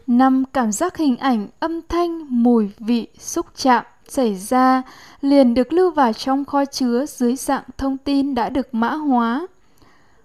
Năm 0.07 0.43
cảm 0.53 0.71
giác 0.71 0.97
hình 0.97 1.17
ảnh, 1.17 1.47
âm 1.59 1.81
thanh, 1.89 2.43
mùi, 2.43 2.71
vị, 2.79 3.07
xúc 3.19 3.45
chạm 3.55 3.85
xảy 4.07 4.35
ra 4.35 4.81
liền 5.21 5.53
được 5.53 5.73
lưu 5.73 5.91
vào 5.91 6.13
trong 6.13 6.45
kho 6.45 6.65
chứa 6.65 7.05
dưới 7.05 7.35
dạng 7.35 7.63
thông 7.77 7.97
tin 7.97 8.35
đã 8.35 8.49
được 8.49 8.73
mã 8.73 8.93
hóa. 8.93 9.47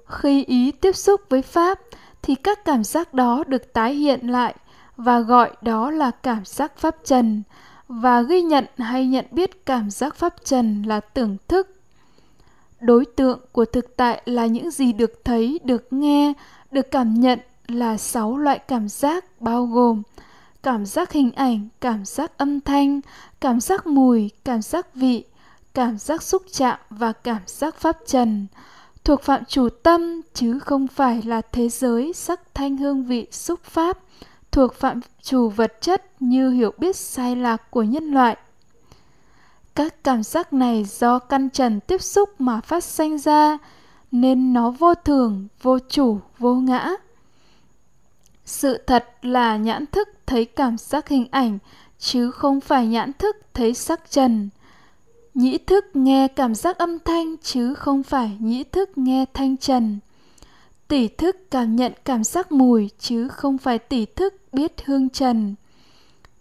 Khi 0.07 0.45
ý 0.45 0.73
tiếp 0.73 0.97
xúc 0.97 1.21
với 1.29 1.43
pháp 1.43 1.79
thì 2.23 2.35
các 2.35 2.65
cảm 2.65 2.85
giác 2.85 3.15
đó 3.15 3.45
được 3.47 3.73
tái 3.73 3.95
hiện 3.95 4.29
lại 4.29 4.55
và 4.97 5.21
gọi 5.21 5.51
đó 5.63 5.91
là 5.91 6.11
cảm 6.11 6.45
giác 6.45 6.79
pháp 6.79 6.97
trần 7.05 7.43
và 7.89 8.23
ghi 8.23 8.43
nhận 8.43 8.67
hay 8.79 9.07
nhận 9.07 9.25
biết 9.31 9.67
cảm 9.67 9.91
giác 9.91 10.15
pháp 10.15 10.35
trần 10.45 10.83
là 10.83 11.01
tưởng 11.01 11.37
thức 11.49 11.81
đối 12.81 13.05
tượng 13.05 13.41
của 13.53 13.65
thực 13.65 13.97
tại 13.97 14.23
là 14.25 14.47
những 14.47 14.71
gì 14.71 14.93
được 14.93 15.25
thấy 15.25 15.61
được 15.65 15.93
nghe 15.93 16.33
được 16.71 16.91
cảm 16.91 17.15
nhận 17.15 17.39
là 17.69 17.97
sáu 17.97 18.37
loại 18.37 18.59
cảm 18.59 18.89
giác 18.89 19.41
bao 19.41 19.67
gồm 19.67 20.03
cảm 20.63 20.87
giác 20.87 21.13
hình 21.13 21.33
ảnh 21.33 21.69
cảm 21.81 22.05
giác 22.05 22.39
âm 22.39 22.61
thanh 22.61 23.01
cảm 23.41 23.61
giác 23.61 23.87
mùi 23.87 24.31
cảm 24.45 24.63
giác 24.63 24.95
vị 24.95 25.25
cảm 25.75 25.99
giác 25.99 26.23
xúc 26.23 26.43
chạm 26.53 26.79
và 26.91 27.13
cảm 27.13 27.43
giác 27.47 27.75
pháp 27.77 27.99
trần 28.07 28.47
thuộc 29.05 29.23
phạm 29.23 29.45
chủ 29.45 29.69
tâm 29.69 30.21
chứ 30.35 30.59
không 30.59 30.89
phải 30.89 31.23
là 31.23 31.43
thế 31.53 31.69
giới 31.69 32.13
sắc 32.13 32.55
thanh 32.55 32.77
hương 32.77 33.05
vị 33.05 33.27
xúc 33.31 33.61
pháp 33.65 33.99
thuộc 34.51 34.75
phạm 34.75 35.01
chủ 35.23 35.49
vật 35.49 35.73
chất 35.81 36.05
như 36.21 36.51
hiểu 36.51 36.73
biết 36.79 36.97
sai 36.97 37.37
lạc 37.37 37.71
của 37.71 37.83
nhân 37.83 38.11
loại. 38.11 38.37
Các 39.75 40.05
cảm 40.05 40.23
giác 40.23 40.53
này 40.53 40.85
do 40.85 41.19
căn 41.19 41.51
trần 41.51 41.81
tiếp 41.81 42.03
xúc 42.03 42.41
mà 42.41 42.61
phát 42.61 42.85
sinh 42.85 43.19
ra, 43.19 43.59
nên 44.11 44.53
nó 44.53 44.71
vô 44.71 44.95
thường, 44.95 45.49
vô 45.63 45.79
chủ, 45.89 46.19
vô 46.39 46.55
ngã. 46.55 46.91
Sự 48.49 48.79
thật 48.87 49.09
là 49.23 49.57
nhãn 49.57 49.87
thức 49.87 50.09
thấy 50.27 50.45
cảm 50.45 50.79
giác 50.79 51.09
hình 51.09 51.27
ảnh, 51.31 51.59
chứ 51.99 52.31
không 52.31 52.61
phải 52.61 52.87
nhãn 52.87 53.13
thức 53.13 53.37
thấy 53.55 53.75
sắc 53.75 54.11
trần. 54.11 54.49
Nhĩ 55.35 55.59
thức 55.59 55.85
nghe 55.95 56.29
cảm 56.29 56.55
giác 56.55 56.79
âm 56.79 56.99
thanh 56.99 57.37
chứ 57.43 57.75
không 57.75 58.03
phải 58.03 58.37
nhĩ 58.41 58.65
thức 58.65 58.99
nghe 58.99 59.25
thanh 59.35 59.57
trần. 59.57 59.99
Tỷ 60.89 61.09
thức 61.09 61.37
cảm 61.51 61.77
nhận 61.77 61.93
cảm 62.05 62.25
giác 62.25 62.53
mùi 62.53 62.91
chứ 62.99 63.29
không 63.29 63.59
phải 63.59 63.79
tỷ 63.79 64.07
thức 64.07 64.35
biết 64.53 64.73
hương 64.85 65.09
trần. 65.09 65.55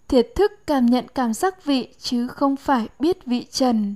Thiệt 0.07 0.27
thức 0.35 0.51
cảm 0.67 0.85
nhận 0.85 1.05
cảm 1.15 1.33
giác 1.33 1.65
vị 1.65 1.87
chứ 1.99 2.27
không 2.27 2.55
phải 2.55 2.87
biết 2.99 3.25
vị 3.25 3.45
trần. 3.51 3.95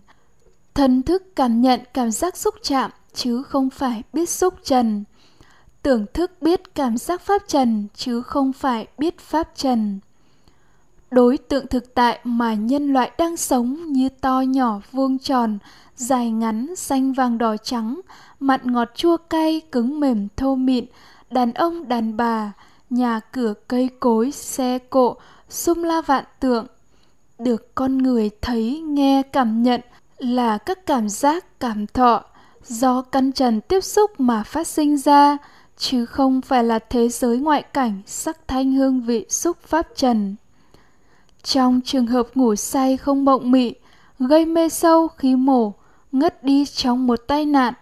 Thân 0.73 1.03
thức 1.03 1.35
cảm 1.35 1.61
nhận 1.61 1.79
cảm 1.93 2.11
giác 2.11 2.37
xúc 2.37 2.55
chạm 2.63 2.91
chứ 3.13 3.43
không 3.43 3.69
phải 3.69 4.03
biết 4.13 4.29
xúc 4.29 4.53
trần 4.63 5.03
tưởng 5.81 6.05
thức 6.13 6.31
biết 6.41 6.75
cảm 6.75 6.97
giác 6.97 7.21
pháp 7.21 7.41
trần, 7.47 7.87
chứ 7.95 8.21
không 8.21 8.53
phải 8.53 8.87
biết 8.97 9.19
pháp 9.19 9.49
trần. 9.55 9.99
Đối 11.11 11.37
tượng 11.37 11.67
thực 11.67 11.93
tại 11.93 12.19
mà 12.23 12.53
nhân 12.53 12.93
loại 12.93 13.11
đang 13.17 13.37
sống 13.37 13.91
như 13.91 14.09
to 14.09 14.41
nhỏ 14.41 14.81
vuông 14.91 15.19
tròn, 15.19 15.57
dài 15.95 16.31
ngắn, 16.31 16.75
xanh 16.75 17.13
vàng 17.13 17.37
đỏ 17.37 17.57
trắng 17.57 18.01
mặn 18.39 18.59
ngọt 18.63 18.89
chua 18.95 19.17
cay, 19.17 19.61
cứng 19.71 19.99
mềm, 19.99 20.27
thô 20.37 20.55
mịn, 20.55 20.85
đàn 21.29 21.53
ông, 21.53 21.87
đàn 21.87 22.17
bà, 22.17 22.51
nhà 22.89 23.19
cửa, 23.19 23.53
cây 23.67 23.89
cối, 23.99 24.31
xe 24.31 24.79
cộ, 24.79 25.15
sum 25.49 25.83
la 25.83 26.01
vạn 26.01 26.25
tượng. 26.39 26.67
Được 27.39 27.75
con 27.75 27.97
người 27.97 28.29
thấy, 28.41 28.81
nghe, 28.81 29.21
cảm 29.23 29.63
nhận 29.63 29.81
là 30.17 30.57
các 30.57 30.85
cảm 30.85 31.09
giác, 31.09 31.59
cảm 31.59 31.87
thọ 31.87 32.23
do 32.63 33.01
căn 33.01 33.31
trần 33.31 33.61
tiếp 33.61 33.81
xúc 33.81 34.19
mà 34.19 34.43
phát 34.43 34.67
sinh 34.67 34.97
ra 34.97 35.37
chứ 35.81 36.05
không 36.05 36.41
phải 36.41 36.63
là 36.63 36.79
thế 36.79 37.09
giới 37.09 37.37
ngoại 37.37 37.63
cảnh 37.63 38.01
sắc 38.05 38.47
thanh 38.47 38.71
hương 38.71 39.01
vị 39.01 39.25
xúc 39.29 39.57
pháp 39.61 39.87
trần. 39.95 40.35
Trong 41.43 41.81
trường 41.85 42.07
hợp 42.07 42.27
ngủ 42.35 42.55
say 42.55 42.97
không 42.97 43.25
mộng 43.25 43.51
mị, 43.51 43.73
gây 44.19 44.45
mê 44.45 44.69
sâu 44.69 45.07
khi 45.07 45.35
mổ, 45.35 45.73
ngất 46.11 46.43
đi 46.43 46.65
trong 46.65 47.07
một 47.07 47.19
tai 47.27 47.45
nạn, 47.45 47.73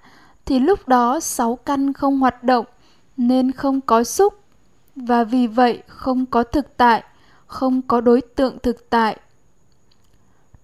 thì 0.46 0.60
lúc 0.60 0.88
đó 0.88 1.20
sáu 1.20 1.56
căn 1.56 1.94
không 1.94 2.20
hoạt 2.20 2.44
động, 2.44 2.66
nên 3.18 3.52
không 3.52 3.82
có 3.82 4.04
xúc. 4.04 4.34
Và 4.96 5.24
vì 5.24 5.48
vậy 5.48 5.84
không 5.88 6.26
có 6.26 6.44
thực 6.44 6.78
tại, 6.78 7.04
không 7.48 7.82
có 7.82 8.02
đối 8.02 8.22
tượng 8.22 8.58
thực 8.64 8.90
tại. 8.90 9.18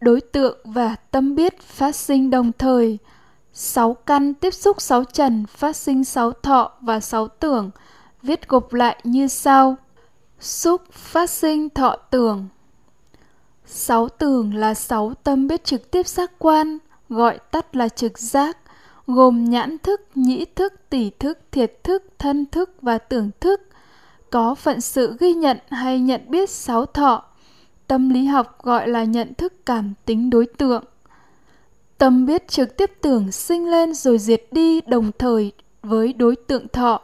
Đối 0.02 0.22
tượng 0.22 0.58
và 0.64 0.96
tâm 1.12 1.36
biết 1.36 1.62
phát 1.62 1.96
sinh 1.96 2.30
đồng 2.30 2.52
thời 2.52 2.98
sáu 3.58 3.94
căn 3.94 4.34
tiếp 4.34 4.54
xúc 4.54 4.82
sáu 4.82 5.04
trần, 5.04 5.46
phát 5.46 5.76
sinh 5.76 6.04
sáu 6.04 6.32
thọ 6.32 6.72
và 6.82 7.00
sáu 7.00 7.28
tưởng, 7.28 7.72
viết 8.22 8.48
gộp 8.48 8.74
lại 8.74 9.00
như 9.04 9.28
sau. 9.28 9.76
Xúc 10.40 10.82
phát 10.92 11.30
sinh 11.30 11.70
thọ 11.70 11.96
tưởng. 11.96 12.48
Sáu 13.66 14.10
tưởng 14.10 14.54
là 14.54 14.74
sáu 14.74 15.14
tâm 15.24 15.48
biết 15.48 15.64
trực 15.64 15.92
tiếp 15.92 16.08
giác 16.08 16.32
quan, 16.38 16.78
gọi 17.10 17.40
tắt 17.52 17.76
là 17.76 17.90
trực 17.90 18.20
giác, 18.20 18.58
gồm 19.08 19.46
nhãn 19.50 19.78
thức, 19.78 20.02
nhĩ 20.16 20.46
thức, 20.46 20.74
tỷ 20.90 21.10
thức, 21.10 21.40
thiệt 21.52 21.84
thức, 21.84 22.04
thân 22.20 22.46
thức 22.46 22.70
và 22.82 22.98
tưởng 22.98 23.30
thức. 23.40 23.62
Có 24.32 24.56
phận 24.56 24.82
sự 24.82 25.18
ghi 25.20 25.34
nhận 25.34 25.58
hay 25.70 26.00
nhận 26.00 26.22
biết 26.28 26.50
sáu 26.50 26.86
thọ. 26.86 27.24
Tâm 27.88 28.10
lý 28.10 28.26
học 28.26 28.64
gọi 28.64 28.88
là 28.88 29.04
nhận 29.04 29.34
thức 29.34 29.54
cảm 29.66 29.94
tính 30.06 30.30
đối 30.30 30.46
tượng 30.46 30.84
tâm 31.98 32.26
biết 32.26 32.48
trực 32.48 32.78
tiếp 32.78 32.92
tưởng 33.02 33.32
sinh 33.32 33.72
lên 33.72 33.94
rồi 33.94 34.18
diệt 34.18 34.44
đi 34.52 34.82
đồng 34.82 35.12
thời 35.20 35.52
với 35.84 36.14
đối 36.14 36.36
tượng 36.36 36.68
thọ. 36.68 37.02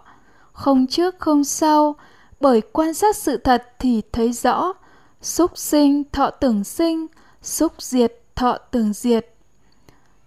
Không 0.51 0.87
trước, 0.87 1.15
không 1.19 1.43
sau, 1.43 1.95
bởi 2.39 2.61
quan 2.61 2.93
sát 2.93 3.15
sự 3.15 3.37
thật 3.37 3.67
thì 3.79 4.01
thấy 4.11 4.31
rõ. 4.33 4.73
Xúc 5.21 5.57
sinh, 5.57 6.03
thọ 6.11 6.29
tưởng 6.29 6.63
sinh, 6.63 7.07
xúc 7.41 7.73
diệt, 7.81 8.13
thọ 8.35 8.57
tưởng 8.57 8.93
diệt. 8.93 9.27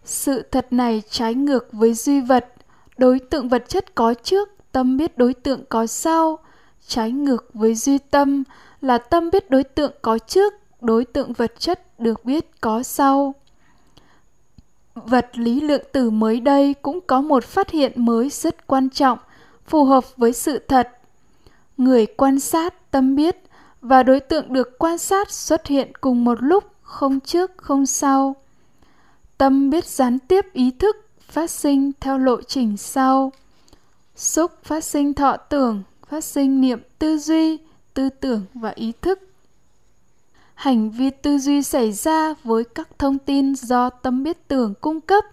Sự 0.05 0.43
thật 0.43 0.67
này 0.71 1.03
trái 1.11 1.35
ngược 1.35 1.69
với 1.73 1.95
duy 1.95 2.21
vật. 2.21 2.53
Đối 2.99 3.19
tượng 3.19 3.49
vật 3.49 3.65
chất 3.69 3.95
có 3.95 4.15
trước, 4.15 4.49
tâm 4.73 4.97
biết 4.97 5.19
đối 5.19 5.35
tượng 5.35 5.65
có 5.69 5.87
sau. 5.87 6.39
Trái 6.87 7.11
ngược 7.13 7.51
với 7.55 7.75
duy 7.75 7.99
tâm 7.99 8.45
là 8.81 8.99
tâm 8.99 9.31
biết 9.31 9.51
đối 9.51 9.65
tượng 9.65 9.93
có 10.03 10.19
trước, 10.19 10.53
đối 10.81 11.05
tượng 11.05 11.33
vật 11.33 11.53
chất 11.59 12.01
được 12.01 12.25
biết 12.25 12.61
có 12.61 12.83
sau 12.83 13.35
vật 14.95 15.39
lý 15.39 15.61
lượng 15.61 15.83
tử 15.93 16.11
mới 16.11 16.41
đây 16.41 16.75
cũng 16.83 17.01
có 17.07 17.21
một 17.21 17.45
phát 17.45 17.71
hiện 17.71 17.93
mới 17.97 18.31
rất 18.31 18.67
quan 18.67 18.91
trọng, 18.91 19.19
phù 19.67 19.85
hợp 19.85 20.05
với 20.17 20.33
sự 20.33 20.59
thật. 20.59 20.89
Người 21.77 22.07
quan 22.07 22.41
sát 22.41 22.91
tâm 22.91 23.17
biết 23.17 23.37
và 23.81 24.03
đối 24.03 24.21
tượng 24.21 24.53
được 24.53 24.79
quan 24.79 24.99
sát 24.99 25.31
xuất 25.31 25.67
hiện 25.67 25.93
cùng 26.01 26.25
một 26.25 26.43
lúc, 26.43 26.65
không 26.83 27.21
trước, 27.21 27.51
không 27.57 27.87
sau. 27.87 28.37
Tâm 29.39 29.71
biết 29.71 29.85
gián 29.85 30.19
tiếp 30.19 30.53
ý 30.53 30.71
thức 30.71 30.97
phát 31.21 31.51
sinh 31.51 31.93
theo 32.01 32.19
lộ 32.19 32.43
trình 32.43 32.77
sau. 32.77 33.33
Xúc 34.17 34.53
phát 34.65 34.85
sinh 34.85 35.15
thọ 35.15 35.37
tưởng, 35.37 35.83
phát 36.09 36.25
sinh 36.25 36.61
niệm 36.61 36.83
tư 36.99 37.19
duy, 37.19 37.59
tư 37.95 38.09
tưởng 38.09 38.45
và 38.55 38.71
ý 38.71 38.93
thức 39.03 39.34
hành 40.55 40.91
vi 40.91 41.11
tư 41.11 41.39
duy 41.39 41.63
xảy 41.63 41.93
ra 41.93 42.35
với 42.45 42.65
các 42.65 42.99
thông 42.99 43.19
tin 43.19 43.55
do 43.55 43.91
tâm 43.91 44.23
biết 44.23 44.49
tưởng 44.49 44.75
cung 44.81 45.01
cấp 45.01 45.25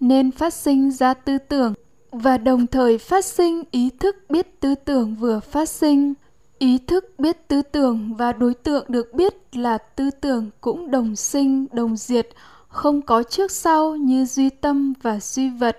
nên 0.00 0.30
phát 0.30 0.54
sinh 0.54 0.90
ra 0.90 1.14
tư 1.14 1.38
tưởng 1.38 1.74
và 2.12 2.38
đồng 2.38 2.66
thời 2.66 2.98
phát 2.98 3.24
sinh 3.24 3.62
ý 3.70 3.90
thức 4.00 4.16
biết 4.28 4.60
tư 4.60 4.74
tưởng 4.74 5.14
vừa 5.14 5.40
phát 5.40 5.68
sinh. 5.68 6.14
Ý 6.58 6.78
thức 6.78 7.14
biết 7.18 7.48
tư 7.48 7.62
tưởng 7.62 8.14
và 8.14 8.32
đối 8.32 8.54
tượng 8.54 8.84
được 8.88 9.14
biết 9.14 9.56
là 9.56 9.78
tư 9.78 10.10
tưởng 10.10 10.50
cũng 10.60 10.90
đồng 10.90 11.16
sinh, 11.16 11.66
đồng 11.72 11.96
diệt, 11.96 12.28
không 12.68 13.02
có 13.02 13.22
trước 13.22 13.50
sau 13.50 13.96
như 13.96 14.24
duy 14.24 14.50
tâm 14.50 14.92
và 15.02 15.20
duy 15.20 15.50
vật. 15.50 15.78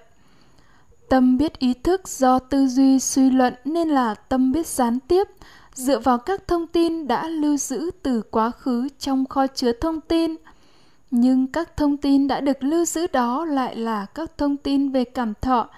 Tâm 1.09 1.37
biết 1.37 1.59
ý 1.59 1.73
thức 1.73 2.07
do 2.07 2.39
tư 2.39 2.67
duy 2.67 2.99
suy 2.99 3.29
luận 3.29 3.53
nên 3.65 3.89
là 3.89 4.15
tâm 4.15 4.51
biết 4.51 4.67
gián 4.67 4.99
tiếp 4.99 5.27
dựa 5.75 5.99
vào 5.99 6.17
các 6.17 6.47
thông 6.47 6.67
tin 6.67 7.07
đã 7.07 7.27
lưu 7.27 7.57
giữ 7.57 7.91
từ 8.03 8.21
quá 8.31 8.51
khứ 8.51 8.87
trong 8.99 9.25
kho 9.25 9.47
chứa 9.47 9.71
thông 9.81 10.01
tin, 10.01 10.35
nhưng 11.11 11.47
các 11.47 11.77
thông 11.77 11.97
tin 11.97 12.27
đã 12.27 12.41
được 12.41 12.63
lưu 12.63 12.85
giữ 12.85 13.07
đó 13.07 13.45
lại 13.45 13.75
là 13.75 14.05
các 14.05 14.37
thông 14.37 14.57
tin 14.57 14.91
về 14.91 15.03
cảm 15.03 15.33
thọ, 15.41 15.69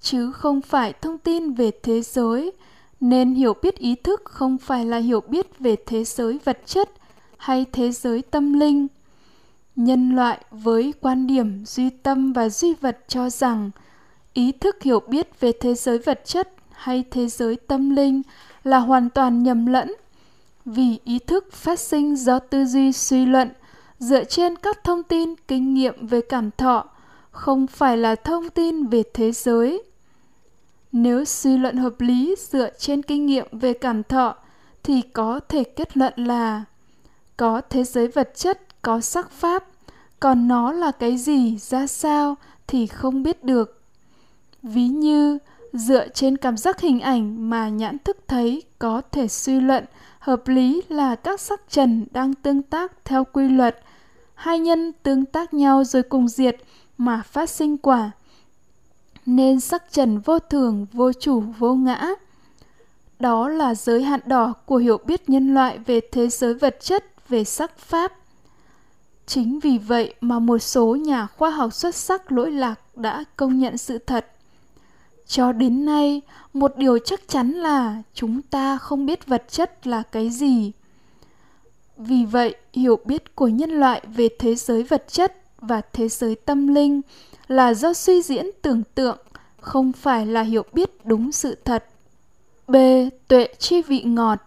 chứ 0.00 0.32
không 0.32 0.60
phải 0.60 0.92
thông 0.92 1.18
tin 1.18 1.52
về 1.52 1.70
thế 1.82 2.02
giới. 2.02 2.52
Nên 3.00 3.34
hiểu 3.34 3.54
biết 3.62 3.78
ý 3.78 3.94
thức 3.94 4.22
không 4.24 4.58
phải 4.58 4.84
là 4.84 4.98
hiểu 4.98 5.20
biết 5.20 5.58
về 5.58 5.76
thế 5.86 6.04
giới 6.04 6.38
vật 6.44 6.58
chất 6.66 6.90
hay 7.36 7.66
thế 7.72 7.90
giới 7.90 8.22
tâm 8.22 8.52
linh. 8.52 8.86
Nhân 9.76 10.16
loại 10.16 10.38
với 10.50 10.94
quan 11.00 11.26
điểm 11.26 11.64
duy 11.66 11.90
tâm 11.90 12.32
và 12.32 12.48
duy 12.48 12.74
vật 12.74 12.98
cho 13.08 13.30
rằng 13.30 13.70
ý 14.32 14.52
thức 14.52 14.82
hiểu 14.82 15.00
biết 15.00 15.40
về 15.40 15.52
thế 15.60 15.74
giới 15.74 15.98
vật 15.98 16.20
chất 16.24 16.52
hay 16.70 17.04
thế 17.10 17.28
giới 17.28 17.56
tâm 17.56 17.90
linh 17.90 18.22
là 18.64 18.78
hoàn 18.78 19.10
toàn 19.10 19.42
nhầm 19.42 19.66
lẫn. 19.66 19.92
Vì 20.64 20.98
ý 21.04 21.18
thức 21.18 21.52
phát 21.52 21.80
sinh 21.80 22.16
do 22.16 22.38
tư 22.38 22.64
duy 22.64 22.92
suy 22.92 23.26
luận, 23.26 23.50
dựa 23.98 24.24
trên 24.24 24.56
các 24.56 24.84
thông 24.84 25.02
tin 25.02 25.34
kinh 25.48 25.74
nghiệm 25.74 26.06
về 26.06 26.20
cảm 26.20 26.50
thọ, 26.50 26.84
không 27.30 27.66
phải 27.66 27.96
là 27.96 28.14
thông 28.14 28.50
tin 28.50 28.86
về 28.86 29.02
thế 29.14 29.32
giới. 29.32 29.82
Nếu 30.92 31.24
suy 31.24 31.58
luận 31.58 31.76
hợp 31.76 32.00
lý 32.00 32.34
dựa 32.38 32.70
trên 32.78 33.02
kinh 33.02 33.26
nghiệm 33.26 33.46
về 33.52 33.72
cảm 33.72 34.02
thọ, 34.02 34.36
thì 34.82 35.02
có 35.02 35.40
thể 35.48 35.64
kết 35.64 35.96
luận 35.96 36.12
là 36.16 36.64
có 37.36 37.60
thế 37.70 37.84
giới 37.84 38.08
vật 38.08 38.30
chất, 38.34 38.82
có 38.82 39.00
sắc 39.00 39.30
pháp, 39.30 39.64
còn 40.20 40.48
nó 40.48 40.72
là 40.72 40.90
cái 40.90 41.16
gì, 41.16 41.58
ra 41.58 41.86
sao 41.86 42.36
thì 42.66 42.86
không 42.86 43.22
biết 43.22 43.44
được. 43.44 43.82
Ví 44.62 44.88
như 44.88 45.38
dựa 45.74 46.08
trên 46.08 46.36
cảm 46.36 46.56
giác 46.56 46.80
hình 46.80 47.00
ảnh 47.00 47.50
mà 47.50 47.68
nhãn 47.68 47.98
thức 47.98 48.16
thấy 48.28 48.62
có 48.78 49.02
thể 49.12 49.28
suy 49.28 49.60
luận, 49.60 49.84
hợp 50.18 50.48
lý 50.48 50.82
là 50.88 51.14
các 51.14 51.40
sắc 51.40 51.60
trần 51.68 52.06
đang 52.10 52.34
tương 52.34 52.62
tác 52.62 52.92
theo 53.04 53.24
quy 53.24 53.48
luật. 53.48 53.82
Hai 54.34 54.58
nhân 54.58 54.92
tương 55.02 55.24
tác 55.24 55.54
nhau 55.54 55.84
rồi 55.84 56.02
cùng 56.02 56.28
diệt 56.28 56.56
mà 56.98 57.22
phát 57.22 57.50
sinh 57.50 57.78
quả, 57.78 58.10
nên 59.26 59.60
sắc 59.60 59.92
trần 59.92 60.18
vô 60.18 60.38
thường, 60.38 60.86
vô 60.92 61.12
chủ, 61.12 61.40
vô 61.58 61.74
ngã. 61.74 62.08
Đó 63.20 63.48
là 63.48 63.74
giới 63.74 64.02
hạn 64.02 64.20
đỏ 64.26 64.52
của 64.66 64.76
hiểu 64.76 64.98
biết 65.06 65.28
nhân 65.28 65.54
loại 65.54 65.78
về 65.78 66.00
thế 66.12 66.28
giới 66.28 66.54
vật 66.54 66.76
chất, 66.80 67.04
về 67.28 67.44
sắc 67.44 67.78
pháp. 67.78 68.12
Chính 69.26 69.60
vì 69.60 69.78
vậy 69.78 70.14
mà 70.20 70.38
một 70.38 70.58
số 70.58 70.94
nhà 70.94 71.26
khoa 71.26 71.50
học 71.50 71.72
xuất 71.72 71.94
sắc 71.94 72.32
lỗi 72.32 72.50
lạc 72.50 72.80
đã 72.96 73.24
công 73.36 73.58
nhận 73.58 73.78
sự 73.78 73.98
thật 73.98 74.33
cho 75.26 75.52
đến 75.52 75.84
nay, 75.84 76.22
một 76.52 76.76
điều 76.76 76.98
chắc 76.98 77.28
chắn 77.28 77.50
là 77.50 78.02
chúng 78.14 78.42
ta 78.42 78.78
không 78.78 79.06
biết 79.06 79.26
vật 79.26 79.44
chất 79.48 79.86
là 79.86 80.02
cái 80.02 80.30
gì. 80.30 80.72
Vì 81.96 82.24
vậy, 82.24 82.56
hiểu 82.72 82.98
biết 83.04 83.36
của 83.36 83.48
nhân 83.48 83.70
loại 83.70 84.02
về 84.16 84.28
thế 84.38 84.54
giới 84.54 84.82
vật 84.82 85.04
chất 85.08 85.36
và 85.58 85.80
thế 85.92 86.08
giới 86.08 86.34
tâm 86.34 86.66
linh 86.66 87.00
là 87.46 87.74
do 87.74 87.92
suy 87.92 88.22
diễn 88.22 88.46
tưởng 88.62 88.82
tượng, 88.94 89.18
không 89.60 89.92
phải 89.92 90.26
là 90.26 90.42
hiểu 90.42 90.62
biết 90.72 90.90
đúng 91.06 91.32
sự 91.32 91.58
thật. 91.64 91.84
B. 92.68 92.76
Tuệ 93.28 93.48
chi 93.58 93.82
vị 93.82 94.02
ngọt. 94.02 94.38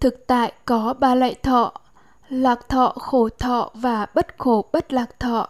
Thực 0.00 0.26
tại 0.26 0.52
có 0.64 0.94
ba 0.98 1.14
loại 1.14 1.34
thọ, 1.34 1.72
lạc 2.28 2.68
thọ 2.68 2.88
khổ 2.88 3.28
thọ 3.38 3.70
và 3.74 4.06
bất 4.14 4.38
khổ 4.38 4.64
bất 4.72 4.92
lạc 4.92 5.20
thọ. 5.20 5.48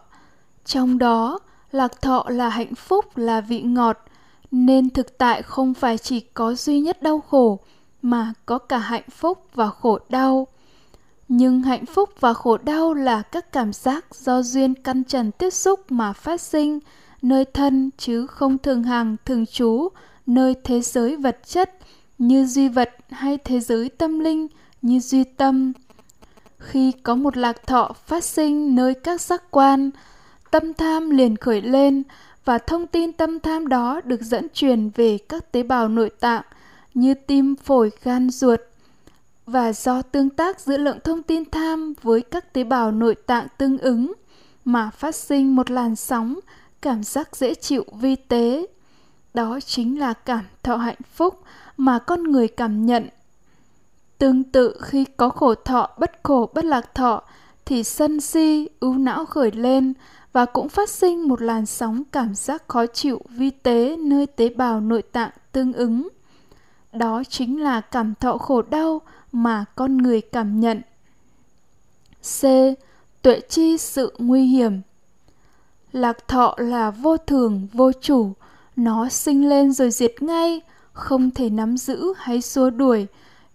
Trong 0.64 0.98
đó 0.98 1.38
lạc 1.72 2.02
thọ 2.02 2.24
là 2.28 2.48
hạnh 2.48 2.74
phúc, 2.74 3.16
là 3.16 3.40
vị 3.40 3.62
ngọt, 3.62 3.98
nên 4.50 4.90
thực 4.90 5.18
tại 5.18 5.42
không 5.42 5.74
phải 5.74 5.98
chỉ 5.98 6.20
có 6.20 6.54
duy 6.54 6.80
nhất 6.80 7.02
đau 7.02 7.20
khổ, 7.20 7.58
mà 8.02 8.32
có 8.46 8.58
cả 8.58 8.78
hạnh 8.78 9.10
phúc 9.10 9.46
và 9.54 9.70
khổ 9.70 9.98
đau. 10.08 10.46
Nhưng 11.28 11.62
hạnh 11.62 11.86
phúc 11.86 12.10
và 12.20 12.34
khổ 12.34 12.56
đau 12.56 12.94
là 12.94 13.22
các 13.22 13.52
cảm 13.52 13.72
giác 13.72 14.14
do 14.14 14.42
duyên 14.42 14.74
căn 14.74 15.04
trần 15.04 15.32
tiếp 15.32 15.50
xúc 15.50 15.80
mà 15.88 16.12
phát 16.12 16.40
sinh 16.40 16.78
nơi 17.22 17.44
thân 17.44 17.90
chứ 17.98 18.26
không 18.26 18.58
thường 18.58 18.82
hàng, 18.82 19.16
thường 19.24 19.46
trú, 19.46 19.88
nơi 20.26 20.54
thế 20.64 20.80
giới 20.80 21.16
vật 21.16 21.38
chất 21.46 21.78
như 22.18 22.46
duy 22.46 22.68
vật 22.68 22.90
hay 23.10 23.38
thế 23.38 23.60
giới 23.60 23.88
tâm 23.88 24.18
linh 24.18 24.46
như 24.82 25.00
duy 25.00 25.24
tâm. 25.24 25.72
Khi 26.58 26.92
có 26.92 27.14
một 27.14 27.36
lạc 27.36 27.66
thọ 27.66 27.92
phát 28.06 28.24
sinh 28.24 28.74
nơi 28.74 28.94
các 28.94 29.20
giác 29.20 29.50
quan 29.50 29.90
tâm 30.60 30.74
tham 30.74 31.10
liền 31.10 31.36
khởi 31.36 31.62
lên, 31.62 32.02
và 32.44 32.58
thông 32.58 32.86
tin 32.86 33.12
tâm 33.12 33.40
tham 33.40 33.68
đó 33.68 34.00
được 34.04 34.22
dẫn 34.22 34.46
truyền 34.54 34.90
về 34.94 35.18
các 35.28 35.52
tế 35.52 35.62
bào 35.62 35.88
nội 35.88 36.10
tạng 36.20 36.42
như 36.94 37.14
tim 37.14 37.56
phổi, 37.56 37.90
gan, 38.02 38.30
ruột. 38.30 38.60
Và 39.46 39.72
do 39.72 40.02
tương 40.02 40.30
tác 40.30 40.60
giữa 40.60 40.76
lượng 40.76 40.98
thông 41.04 41.22
tin 41.22 41.50
tham 41.50 41.94
với 42.02 42.22
các 42.22 42.52
tế 42.52 42.64
bào 42.64 42.92
nội 42.92 43.14
tạng 43.14 43.46
tương 43.58 43.78
ứng 43.78 44.12
mà 44.64 44.90
phát 44.90 45.14
sinh 45.14 45.56
một 45.56 45.70
làn 45.70 45.96
sóng 45.96 46.40
cảm 46.82 47.02
giác 47.02 47.36
dễ 47.36 47.54
chịu 47.54 47.84
vi 48.00 48.16
tế. 48.16 48.66
Đó 49.34 49.60
chính 49.60 49.98
là 49.98 50.12
cảm 50.12 50.44
thọ 50.62 50.76
hạnh 50.76 51.02
phúc 51.14 51.42
mà 51.76 51.98
con 51.98 52.22
người 52.22 52.48
cảm 52.48 52.86
nhận. 52.86 53.08
Tương 54.18 54.44
tự 54.44 54.76
khi 54.82 55.04
có 55.16 55.28
khổ 55.28 55.54
thọ, 55.54 55.90
bất 55.98 56.12
khổ, 56.22 56.50
bất 56.54 56.64
lạc 56.64 56.94
thọ 56.94 57.22
thì 57.64 57.84
sân 57.84 58.20
si, 58.20 58.68
ưu 58.80 58.94
não 58.94 59.24
khởi 59.24 59.50
lên 59.50 59.92
và 60.36 60.46
cũng 60.46 60.68
phát 60.68 60.90
sinh 60.90 61.28
một 61.28 61.42
làn 61.42 61.66
sóng 61.66 62.02
cảm 62.12 62.34
giác 62.34 62.68
khó 62.68 62.86
chịu 62.86 63.20
vi 63.30 63.50
tế 63.50 63.96
nơi 63.96 64.26
tế 64.26 64.48
bào 64.48 64.80
nội 64.80 65.02
tạng 65.02 65.30
tương 65.52 65.72
ứng. 65.72 66.08
Đó 66.92 67.22
chính 67.28 67.62
là 67.62 67.80
cảm 67.80 68.14
thọ 68.14 68.38
khổ 68.38 68.62
đau 68.62 69.00
mà 69.32 69.64
con 69.74 69.96
người 69.96 70.20
cảm 70.20 70.60
nhận. 70.60 70.82
C. 72.22 72.42
Tuệ 73.22 73.40
chi 73.48 73.78
sự 73.78 74.14
nguy 74.18 74.44
hiểm. 74.46 74.80
Lạc 75.92 76.28
thọ 76.28 76.54
là 76.58 76.90
vô 76.90 77.16
thường, 77.16 77.66
vô 77.72 77.92
chủ. 77.92 78.32
Nó 78.76 79.08
sinh 79.08 79.48
lên 79.48 79.72
rồi 79.72 79.90
diệt 79.90 80.22
ngay, 80.22 80.60
không 80.92 81.30
thể 81.30 81.50
nắm 81.50 81.76
giữ 81.76 82.12
hay 82.16 82.40
xua 82.40 82.70
đuổi. 82.70 83.06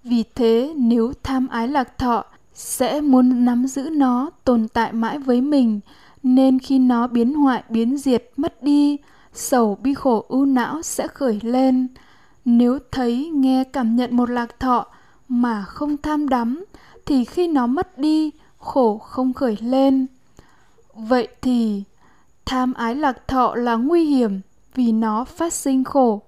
Vì 0.04 0.24
thế, 0.36 0.74
nếu 0.78 1.14
tham 1.24 1.48
ái 1.48 1.68
lạc 1.68 1.98
thọ, 1.98 2.26
sẽ 2.54 3.02
muốn 3.02 3.46
nắm 3.46 3.68
giữ 3.68 3.90
nó, 3.90 4.30
tồn 4.44 4.68
tại 4.68 4.94
mãi 4.94 5.20
với 5.20 5.42
mình 5.42 5.80
nên 6.24 6.60
khi 6.60 6.80
nó 6.80 7.08
biến 7.08 7.34
hoại, 7.34 7.64
biến 7.70 7.98
diệt, 7.98 8.32
mất 8.38 8.64
đi, 8.64 8.98
sầu 9.34 9.78
bi 9.84 9.94
khổ 9.94 10.26
ưu 10.30 10.46
não 10.46 10.82
sẽ 10.82 11.08
khởi 11.08 11.40
lên. 11.44 11.88
Nếu 12.46 12.80
thấy, 12.92 13.32
nghe, 13.34 13.64
cảm 13.64 13.96
nhận 13.96 14.16
một 14.16 14.30
lạc 14.30 14.60
thọ 14.60 14.86
mà 15.28 15.64
không 15.68 15.98
tham 15.98 16.30
đắm, 16.30 16.66
thì 17.06 17.26
khi 17.26 17.48
nó 17.48 17.68
mất 17.68 17.98
đi, 17.98 18.32
khổ 18.58 18.98
không 18.98 19.34
khởi 19.34 19.58
lên. 19.62 20.08
Vậy 20.94 21.28
thì, 21.42 21.84
tham 22.46 22.74
ái 22.74 22.96
lạc 22.96 23.28
thọ 23.28 23.56
là 23.56 23.76
nguy 23.76 24.06
hiểm 24.06 24.42
vì 24.76 24.92
nó 24.92 25.26
phát 25.26 25.54
sinh 25.54 25.84
khổ. 25.84 26.22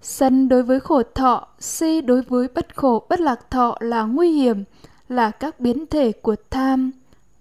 Sân 0.00 0.48
đối 0.48 0.62
với 0.62 0.80
khổ 0.80 1.02
thọ, 1.14 1.48
si 1.58 2.00
đối 2.00 2.22
với 2.22 2.48
bất 2.54 2.76
khổ, 2.76 3.06
bất 3.08 3.20
lạc 3.20 3.50
thọ 3.50 3.76
là 3.80 4.02
nguy 4.02 4.32
hiểm, 4.32 4.64
là 5.08 5.30
các 5.30 5.60
biến 5.60 5.86
thể 5.86 6.12
của 6.12 6.36
tham 6.50 6.90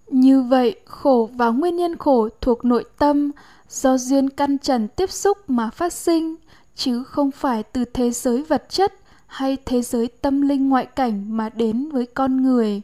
như 0.07 0.41
vậy, 0.41 0.75
khổ 0.85 1.29
và 1.33 1.49
nguyên 1.49 1.75
nhân 1.75 1.97
khổ 1.97 2.29
thuộc 2.41 2.65
nội 2.65 2.85
tâm 2.97 3.31
do 3.69 3.97
duyên 3.97 4.29
căn 4.29 4.57
trần 4.57 4.87
tiếp 4.87 5.11
xúc 5.11 5.37
mà 5.47 5.69
phát 5.69 5.93
sinh, 5.93 6.35
chứ 6.75 7.03
không 7.03 7.31
phải 7.31 7.63
từ 7.63 7.85
thế 7.85 8.11
giới 8.11 8.43
vật 8.43 8.65
chất 8.69 8.93
hay 9.27 9.57
thế 9.65 9.81
giới 9.81 10.07
tâm 10.07 10.41
linh 10.41 10.69
ngoại 10.69 10.85
cảnh 10.85 11.37
mà 11.37 11.49
đến 11.49 11.89
với 11.89 12.05
con 12.05 12.43
người. 12.43 12.81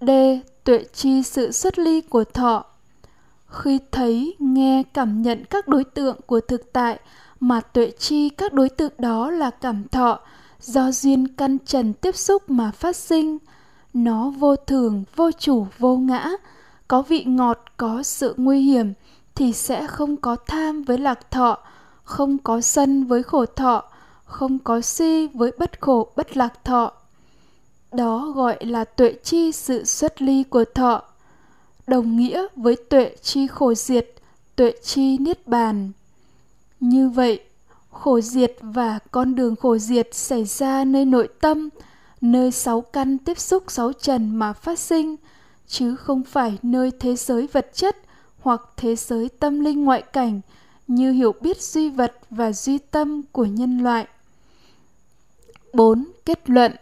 D. 0.00 0.10
Tuệ 0.64 0.84
chi 0.92 1.22
sự 1.22 1.52
xuất 1.52 1.78
ly 1.78 2.00
của 2.00 2.24
thọ. 2.24 2.64
Khi 3.48 3.78
thấy, 3.90 4.36
nghe, 4.38 4.82
cảm 4.94 5.22
nhận 5.22 5.44
các 5.44 5.68
đối 5.68 5.84
tượng 5.84 6.16
của 6.26 6.40
thực 6.40 6.72
tại 6.72 6.98
mà 7.40 7.60
tuệ 7.60 7.90
chi 7.98 8.28
các 8.28 8.52
đối 8.52 8.68
tượng 8.68 8.92
đó 8.98 9.30
là 9.30 9.50
cảm 9.50 9.88
thọ 9.88 10.20
do 10.60 10.92
duyên 10.92 11.28
căn 11.28 11.58
trần 11.66 11.92
tiếp 11.92 12.16
xúc 12.16 12.50
mà 12.50 12.70
phát 12.70 12.96
sinh 12.96 13.38
nó 13.94 14.30
vô 14.30 14.56
thường, 14.56 15.04
vô 15.16 15.30
chủ, 15.32 15.66
vô 15.78 15.96
ngã. 15.96 16.30
Có 16.88 17.02
vị 17.02 17.24
ngọt, 17.24 17.64
có 17.76 18.02
sự 18.02 18.34
nguy 18.36 18.60
hiểm 18.60 18.92
thì 19.34 19.52
sẽ 19.52 19.86
không 19.86 20.16
có 20.16 20.36
tham 20.46 20.82
với 20.82 20.98
lạc 20.98 21.30
thọ, 21.30 21.58
không 22.04 22.38
có 22.38 22.60
sân 22.60 23.04
với 23.04 23.22
khổ 23.22 23.46
thọ, 23.46 23.84
không 24.24 24.58
có 24.58 24.80
si 24.80 25.26
với 25.26 25.52
bất 25.58 25.80
khổ, 25.80 26.12
bất 26.16 26.36
lạc 26.36 26.64
thọ. 26.64 26.92
Đó 27.92 28.32
gọi 28.34 28.56
là 28.60 28.84
tuệ 28.84 29.14
chi 29.22 29.52
sự 29.52 29.84
xuất 29.84 30.22
ly 30.22 30.42
của 30.42 30.64
thọ. 30.74 31.02
Đồng 31.86 32.16
nghĩa 32.16 32.46
với 32.56 32.76
tuệ 32.90 33.16
chi 33.22 33.46
khổ 33.46 33.74
diệt, 33.74 34.14
tuệ 34.56 34.72
chi 34.82 35.18
niết 35.18 35.46
bàn. 35.46 35.92
Như 36.80 37.08
vậy, 37.08 37.40
khổ 37.90 38.20
diệt 38.20 38.56
và 38.60 38.98
con 39.10 39.34
đường 39.34 39.56
khổ 39.56 39.78
diệt 39.78 40.08
xảy 40.12 40.44
ra 40.44 40.84
nơi 40.84 41.04
nội 41.04 41.28
tâm 41.40 41.68
nơi 42.22 42.50
sáu 42.50 42.80
căn 42.80 43.18
tiếp 43.18 43.38
xúc 43.38 43.64
sáu 43.68 43.92
trần 43.92 44.36
mà 44.36 44.52
phát 44.52 44.78
sinh 44.78 45.16
chứ 45.66 45.96
không 45.96 46.22
phải 46.22 46.58
nơi 46.62 46.90
thế 47.00 47.16
giới 47.16 47.46
vật 47.46 47.70
chất 47.74 47.96
hoặc 48.40 48.62
thế 48.76 48.96
giới 48.96 49.28
tâm 49.28 49.60
linh 49.60 49.84
ngoại 49.84 50.02
cảnh 50.02 50.40
như 50.86 51.12
hiểu 51.12 51.34
biết 51.40 51.62
duy 51.62 51.88
vật 51.88 52.12
và 52.30 52.52
duy 52.52 52.78
tâm 52.78 53.22
của 53.32 53.44
nhân 53.44 53.78
loại 53.78 54.06
4. 55.72 56.04
Kết 56.24 56.50
luận 56.50 56.72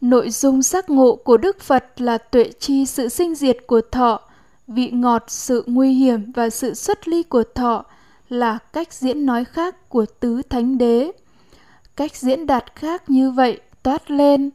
Nội 0.00 0.30
dung 0.30 0.62
giác 0.62 0.90
ngộ 0.90 1.16
của 1.16 1.36
Đức 1.36 1.60
Phật 1.60 2.00
là 2.00 2.18
tuệ 2.18 2.50
chi 2.58 2.86
sự 2.86 3.08
sinh 3.08 3.34
diệt 3.34 3.56
của 3.66 3.80
thọ, 3.92 4.20
vị 4.66 4.90
ngọt 4.90 5.24
sự 5.28 5.64
nguy 5.66 5.92
hiểm 5.92 6.32
và 6.32 6.50
sự 6.50 6.74
xuất 6.74 7.08
ly 7.08 7.22
của 7.22 7.44
thọ 7.54 7.84
là 8.28 8.58
cách 8.72 8.92
diễn 8.92 9.26
nói 9.26 9.44
khác 9.44 9.88
của 9.88 10.06
tứ 10.20 10.42
thánh 10.42 10.78
đế. 10.78 11.12
Cách 11.96 12.16
diễn 12.16 12.46
đạt 12.46 12.64
khác 12.74 13.10
như 13.10 13.30
vậy 13.30 13.60
toát 13.84 14.10
lên. 14.10 14.50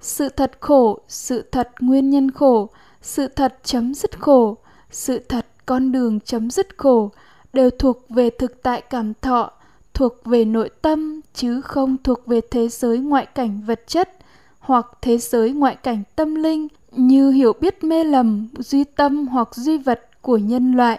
Sự 0.00 0.28
thật 0.28 0.52
khổ, 0.60 0.98
sự 1.08 1.42
thật 1.52 1.70
nguyên 1.80 2.10
nhân 2.10 2.30
khổ, 2.30 2.68
sự 3.02 3.28
thật 3.28 3.58
chấm 3.62 3.94
dứt 3.94 4.20
khổ, 4.20 4.56
sự 4.90 5.18
thật 5.18 5.46
con 5.66 5.92
đường 5.92 6.20
chấm 6.20 6.50
dứt 6.50 6.68
khổ 6.76 7.10
đều 7.52 7.70
thuộc 7.70 8.08
về 8.08 8.30
thực 8.30 8.62
tại 8.62 8.82
cảm 8.90 9.12
thọ, 9.14 9.50
thuộc 9.94 10.24
về 10.24 10.44
nội 10.44 10.70
tâm 10.82 11.20
chứ 11.34 11.60
không 11.60 11.96
thuộc 12.04 12.26
về 12.26 12.40
thế 12.50 12.68
giới 12.68 12.98
ngoại 12.98 13.26
cảnh 13.26 13.60
vật 13.66 13.80
chất 13.86 14.10
hoặc 14.58 14.86
thế 15.02 15.18
giới 15.18 15.52
ngoại 15.52 15.76
cảnh 15.76 16.02
tâm 16.16 16.34
linh 16.34 16.68
như 16.92 17.30
hiểu 17.30 17.52
biết 17.60 17.84
mê 17.84 18.04
lầm 18.04 18.48
duy 18.58 18.84
tâm 18.84 19.26
hoặc 19.26 19.54
duy 19.54 19.78
vật 19.78 20.08
của 20.22 20.36
nhân 20.36 20.72
loại. 20.72 20.98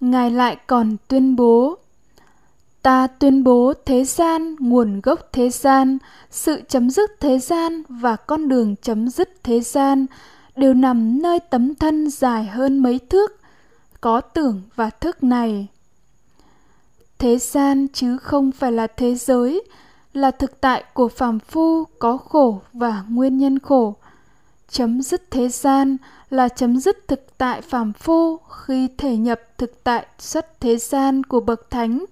Ngài 0.00 0.30
lại 0.30 0.56
còn 0.66 0.96
tuyên 1.08 1.36
bố 1.36 1.78
ta 2.82 3.06
tuyên 3.06 3.44
bố 3.44 3.72
thế 3.86 4.04
gian, 4.04 4.56
nguồn 4.58 5.00
gốc 5.00 5.28
thế 5.32 5.50
gian, 5.50 5.98
sự 6.30 6.60
chấm 6.68 6.90
dứt 6.90 7.20
thế 7.20 7.38
gian 7.38 7.82
và 7.88 8.16
con 8.16 8.48
đường 8.48 8.76
chấm 8.82 9.08
dứt 9.08 9.44
thế 9.44 9.60
gian 9.60 10.06
đều 10.56 10.74
nằm 10.74 11.22
nơi 11.22 11.40
tấm 11.40 11.74
thân 11.74 12.10
dài 12.10 12.44
hơn 12.44 12.78
mấy 12.78 12.98
thước, 12.98 13.40
có 14.00 14.20
tưởng 14.20 14.62
và 14.76 14.90
thức 14.90 15.22
này. 15.24 15.66
Thế 17.18 17.38
gian 17.38 17.86
chứ 17.92 18.18
không 18.18 18.52
phải 18.52 18.72
là 18.72 18.86
thế 18.86 19.14
giới, 19.14 19.62
là 20.12 20.30
thực 20.30 20.60
tại 20.60 20.84
của 20.94 21.08
phàm 21.08 21.38
phu 21.38 21.84
có 21.98 22.16
khổ 22.16 22.60
và 22.72 23.04
nguyên 23.08 23.38
nhân 23.38 23.58
khổ. 23.58 23.94
Chấm 24.70 25.02
dứt 25.02 25.30
thế 25.30 25.48
gian 25.48 25.96
là 26.30 26.48
chấm 26.48 26.80
dứt 26.80 27.08
thực 27.08 27.38
tại 27.38 27.60
phàm 27.60 27.92
phu 27.92 28.36
khi 28.36 28.88
thể 28.98 29.16
nhập 29.16 29.40
thực 29.58 29.84
tại 29.84 30.06
xuất 30.18 30.60
thế 30.60 30.76
gian 30.76 31.24
của 31.24 31.40
bậc 31.40 31.70
thánh 31.70 32.04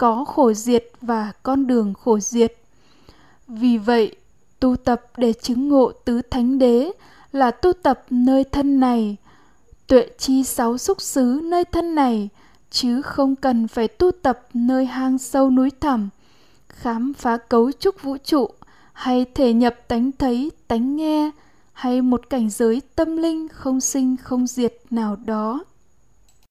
có 0.00 0.24
khổ 0.24 0.52
diệt 0.52 0.84
và 1.00 1.32
con 1.42 1.66
đường 1.66 1.94
khổ 1.94 2.18
diệt. 2.20 2.54
Vì 3.48 3.78
vậy, 3.78 4.16
tu 4.60 4.76
tập 4.76 5.02
để 5.16 5.32
chứng 5.32 5.68
ngộ 5.68 5.92
tứ 6.04 6.22
thánh 6.30 6.58
đế 6.58 6.92
là 7.32 7.50
tu 7.50 7.72
tập 7.72 8.04
nơi 8.10 8.44
thân 8.44 8.80
này, 8.80 9.16
tuệ 9.86 10.08
chi 10.18 10.44
sáu 10.44 10.78
xúc 10.78 11.00
xứ 11.00 11.40
nơi 11.44 11.64
thân 11.64 11.94
này, 11.94 12.28
chứ 12.70 13.02
không 13.02 13.36
cần 13.36 13.68
phải 13.68 13.88
tu 13.88 14.10
tập 14.10 14.48
nơi 14.54 14.86
hang 14.86 15.18
sâu 15.18 15.50
núi 15.50 15.70
thẳm, 15.80 16.08
khám 16.68 17.12
phá 17.14 17.36
cấu 17.36 17.72
trúc 17.72 18.02
vũ 18.02 18.16
trụ, 18.24 18.48
hay 18.92 19.26
thể 19.34 19.52
nhập 19.52 19.74
tánh 19.88 20.10
thấy, 20.12 20.50
tánh 20.68 20.96
nghe, 20.96 21.30
hay 21.72 22.02
một 22.02 22.30
cảnh 22.30 22.50
giới 22.50 22.82
tâm 22.94 23.16
linh 23.16 23.48
không 23.48 23.80
sinh 23.80 24.16
không 24.16 24.46
diệt 24.46 24.74
nào 24.90 25.16
đó. 25.24 25.64